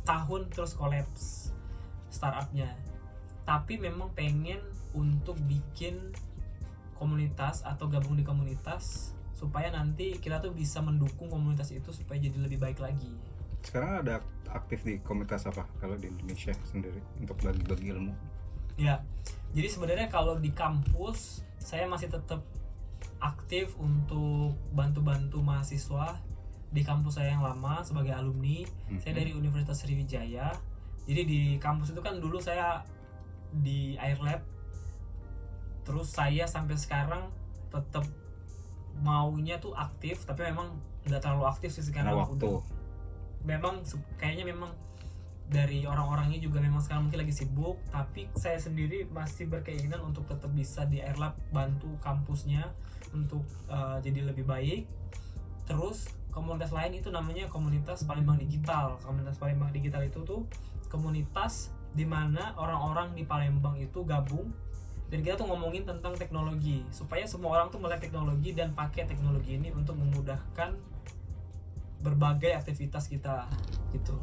[0.07, 1.51] tahun terus kolaps
[2.07, 2.71] startupnya
[3.43, 4.63] tapi memang pengen
[4.95, 6.15] untuk bikin
[6.99, 12.35] komunitas atau gabung di komunitas supaya nanti kita tuh bisa mendukung komunitas itu supaya jadi
[12.35, 13.15] lebih baik lagi
[13.63, 14.19] Sekarang ada
[14.51, 18.11] aktif di komunitas apa kalau di Indonesia sendiri untuk bagi-bagi ilmu?
[18.79, 19.03] Ya,
[19.51, 22.39] jadi sebenarnya kalau di kampus saya masih tetap
[23.19, 26.15] aktif untuk bantu-bantu mahasiswa
[26.71, 28.63] di kampus saya yang lama sebagai alumni.
[29.03, 29.19] Saya Mhm.
[29.19, 30.55] dari Universitas Sriwijaya.
[31.03, 32.79] Jadi di kampus itu kan dulu saya
[33.51, 34.41] di Air Lab.
[35.83, 37.29] Terus saya sampai sekarang
[37.69, 38.03] tetap
[38.99, 40.75] maunya tuh aktif, tapi memang
[41.07, 42.15] nggak terlalu aktif sih sekarang.
[42.15, 42.45] Waktu.
[42.45, 42.79] Udah-
[43.47, 43.83] memang
[44.19, 44.71] kayaknya memang
[45.49, 50.53] dari orang-orangnya juga memang sekarang mungkin lagi sibuk tapi saya sendiri masih berkeinginan untuk tetap
[50.53, 52.69] bisa di Airlab bantu kampusnya
[53.17, 54.85] untuk uh, jadi lebih baik
[55.65, 60.45] terus komunitas lain itu namanya komunitas Palembang Digital komunitas Palembang Digital itu tuh
[60.85, 64.53] komunitas di mana orang-orang di Palembang itu gabung
[65.09, 69.57] dan kita tuh ngomongin tentang teknologi supaya semua orang tuh melihat teknologi dan pakai teknologi
[69.57, 70.77] ini untuk memudahkan
[71.99, 73.49] berbagai aktivitas kita
[73.91, 74.15] gitu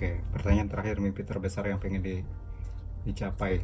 [0.00, 2.24] Oke, pertanyaan terakhir mimpi terbesar yang pengen di,
[3.04, 3.60] dicapai.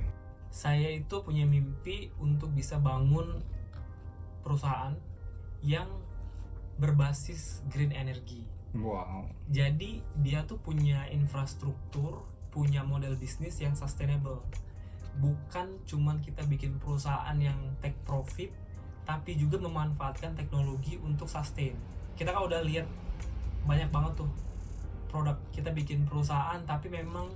[0.53, 3.41] saya itu punya mimpi untuk bisa bangun
[4.45, 4.93] perusahaan
[5.65, 5.89] yang
[6.77, 8.45] berbasis green energy.
[8.77, 9.33] Wow.
[9.49, 14.45] Jadi dia tuh punya infrastruktur, punya model bisnis yang sustainable.
[15.17, 18.53] Bukan cuman kita bikin perusahaan yang take profit,
[19.09, 21.73] tapi juga memanfaatkan teknologi untuk sustain.
[22.19, 22.85] Kita kan udah lihat
[23.65, 24.31] banyak banget tuh
[25.09, 27.33] produk kita bikin perusahaan, tapi memang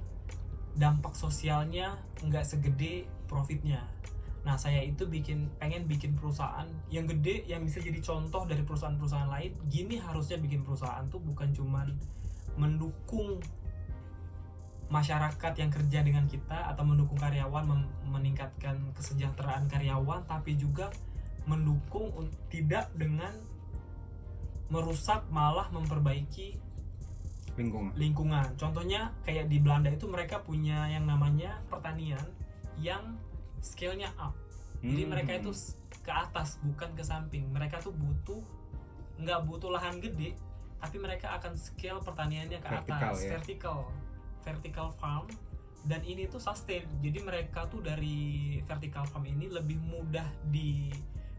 [0.77, 3.83] dampak sosialnya nggak segede profitnya.
[4.41, 9.29] Nah saya itu bikin pengen bikin perusahaan yang gede yang bisa jadi contoh dari perusahaan-perusahaan
[9.29, 9.53] lain.
[9.69, 11.93] Gini harusnya bikin perusahaan tuh bukan cuman
[12.57, 13.41] mendukung
[14.91, 20.91] masyarakat yang kerja dengan kita atau mendukung karyawan mem- meningkatkan kesejahteraan karyawan, tapi juga
[21.47, 23.31] mendukung un- tidak dengan
[24.71, 26.59] merusak malah memperbaiki
[27.55, 27.93] Lingkungan.
[27.95, 28.47] lingkungan.
[28.55, 32.23] Contohnya kayak di Belanda itu mereka punya yang namanya pertanian
[32.79, 33.19] yang
[33.61, 34.33] scale-nya up.
[34.81, 35.11] Jadi Hmm.
[35.13, 35.51] mereka itu
[36.01, 37.51] ke atas bukan ke samping.
[37.51, 38.41] Mereka tuh butuh
[39.21, 40.33] nggak butuh lahan gede,
[40.81, 43.31] tapi mereka akan scale pertaniannya ke Vertikal, atas, ya.
[43.37, 43.79] vertical,
[44.43, 45.29] vertical farm.
[45.81, 46.85] Dan ini tuh sustain.
[47.01, 50.93] Jadi mereka tuh dari vertical farm ini lebih mudah di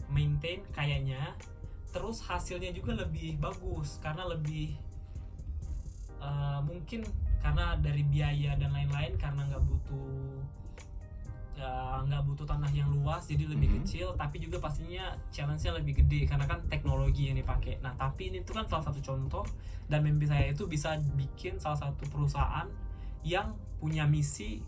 [0.09, 1.37] maintain kayaknya.
[1.91, 4.73] Terus hasilnya juga lebih bagus karena lebih
[6.21, 7.01] eh, mungkin
[7.41, 10.37] karena dari biaya dan lain-lain karena nggak butuh
[11.57, 13.75] eh, nggak butuh tanah yang luas jadi lebih Mhm.
[13.81, 18.41] kecil tapi juga pastinya challenge-nya lebih gede karena kan teknologi yang dipakai nah tapi ini
[18.41, 19.45] tuh kan salah satu contoh
[19.85, 22.69] dan mimpi saya itu bisa bikin salah satu perusahaan
[23.21, 24.61] yang punya misi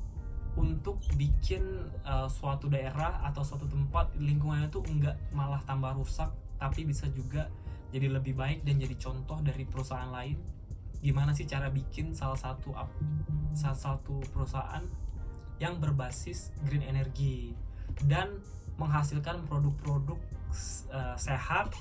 [0.54, 6.30] untuk bikin eh, suatu daerah atau suatu tempat lingkungannya tuh nggak malah tambah rusak
[6.62, 7.50] tapi bisa juga
[7.94, 10.38] jadi lebih baik dan jadi contoh dari perusahaan lain
[11.04, 12.72] gimana sih cara bikin salah satu
[13.54, 14.86] salah satu perusahaan
[15.62, 17.54] yang berbasis green energy
[18.10, 18.42] dan
[18.78, 20.18] menghasilkan produk-produk
[20.94, 21.74] eh, sehat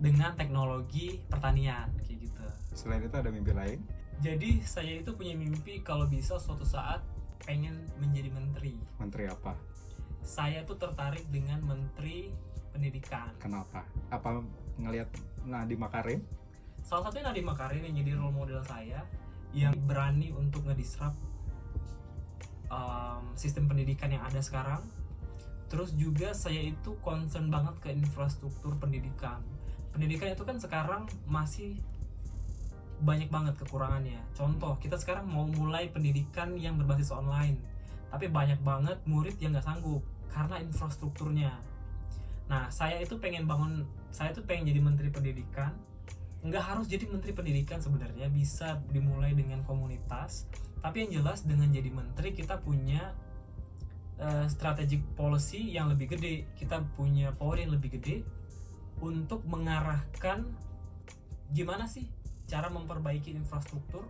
[0.00, 2.44] dengan teknologi pertanian kayak gitu.
[2.74, 3.78] Selain itu ada mimpi lain?
[4.24, 7.04] Jadi saya itu punya mimpi kalau bisa suatu saat
[7.44, 8.72] pengen menjadi menteri.
[8.96, 9.52] Menteri apa?
[10.24, 12.32] Saya tuh tertarik dengan menteri
[12.72, 13.36] pendidikan.
[13.36, 13.84] Kenapa?
[14.08, 14.40] Apa
[14.80, 15.12] ngelihat
[15.44, 16.20] Nadiem Makarim?
[16.80, 19.04] Salah satunya Nadiem Makarim yang jadi role model saya
[19.52, 21.20] yang berani untuk ngedisrupt
[22.72, 24.80] um, sistem pendidikan yang ada sekarang.
[25.68, 29.44] Terus juga saya itu concern banget ke infrastruktur pendidikan.
[29.92, 31.76] Pendidikan itu kan sekarang masih
[33.04, 34.18] banyak banget kekurangannya.
[34.32, 37.60] Contoh, kita sekarang mau mulai pendidikan yang berbasis online,
[38.08, 40.00] tapi banyak banget murid yang nggak sanggup
[40.32, 41.52] karena infrastrukturnya.
[42.48, 45.76] Nah, saya itu pengen bangun, saya itu pengen jadi menteri pendidikan.
[46.44, 50.48] Nggak harus jadi menteri pendidikan sebenarnya, bisa dimulai dengan komunitas.
[50.84, 53.16] Tapi yang jelas dengan jadi menteri kita punya
[54.20, 58.20] eh, strategic policy yang lebih gede, kita punya power yang lebih gede
[59.00, 60.44] untuk mengarahkan
[61.52, 62.08] gimana sih
[62.44, 64.04] cara memperbaiki infrastruktur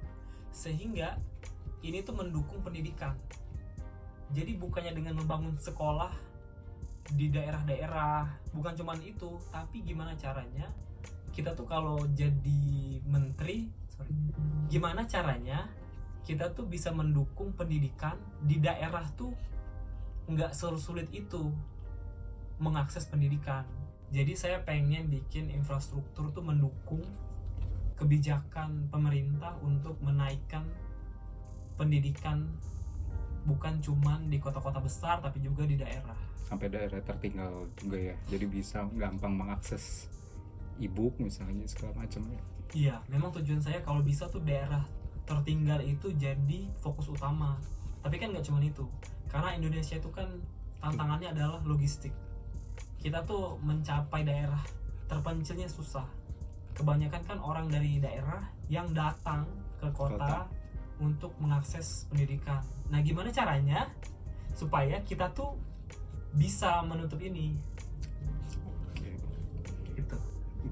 [0.54, 1.18] sehingga
[1.84, 3.14] ini tuh mendukung pendidikan.
[4.32, 6.10] Jadi bukannya dengan membangun sekolah
[7.12, 10.72] di daerah-daerah, bukan cuman itu, tapi gimana caranya
[11.34, 14.14] kita tuh kalau jadi menteri, sorry,
[14.70, 15.66] gimana caranya
[16.24, 19.34] kita tuh bisa mendukung pendidikan di daerah tuh
[20.24, 21.52] nggak sulit itu
[22.62, 23.66] mengakses pendidikan.
[24.14, 27.02] Jadi saya pengen bikin infrastruktur tuh mendukung
[27.94, 30.66] kebijakan pemerintah untuk menaikkan
[31.78, 32.50] pendidikan
[33.44, 36.16] bukan cuman di kota-kota besar tapi juga di daerah.
[36.44, 38.16] Sampai daerah tertinggal juga ya.
[38.28, 40.10] Jadi bisa gampang mengakses
[40.82, 42.42] e-book misalnya segala macam ya.
[42.74, 44.82] Iya, memang tujuan saya kalau bisa tuh daerah
[45.24, 47.56] tertinggal itu jadi fokus utama.
[48.04, 48.84] tapi kan nggak cuma itu
[49.32, 50.28] karena Indonesia itu kan
[50.84, 52.12] tantangannya adalah logistik
[53.00, 54.60] kita tuh mencapai daerah
[55.08, 56.04] terpencilnya susah
[56.74, 59.46] kebanyakan kan orang dari daerah yang datang
[59.78, 60.38] ke kota, Kota.
[60.98, 63.88] untuk mengakses pendidikan nah gimana caranya
[64.54, 65.58] supaya kita tuh
[66.34, 67.54] bisa menutup ini
[68.90, 69.14] Oke.
[69.94, 70.16] gitu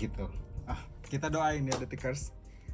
[0.01, 0.25] Gitu.
[0.67, 2.33] Ah, kita doain ya Detikers.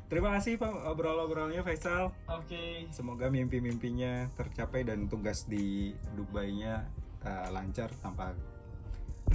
[0.09, 2.17] Terima kasih Pak obrol-obrolnya Faisal.
[2.25, 6.89] oke Semoga mimpi-mimpinya tercapai dan tugas di Dubai-nya
[7.29, 8.33] uh, lancar tanpa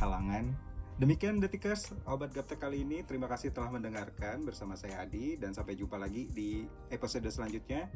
[0.01, 0.49] halangan.
[1.01, 3.01] Demikian Detikers, obat gaptek kali ini.
[3.01, 7.89] Terima kasih telah mendengarkan bersama saya Adi dan sampai jumpa lagi di episode selanjutnya.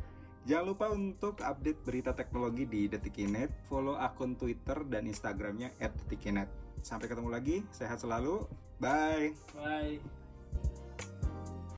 [0.49, 6.49] Jangan lupa untuk update berita teknologi di Detikinet, follow akun Twitter dan Instagramnya @detikinet.
[6.81, 8.49] Sampai ketemu lagi, sehat selalu.
[8.81, 9.37] Bye.
[9.53, 10.16] bye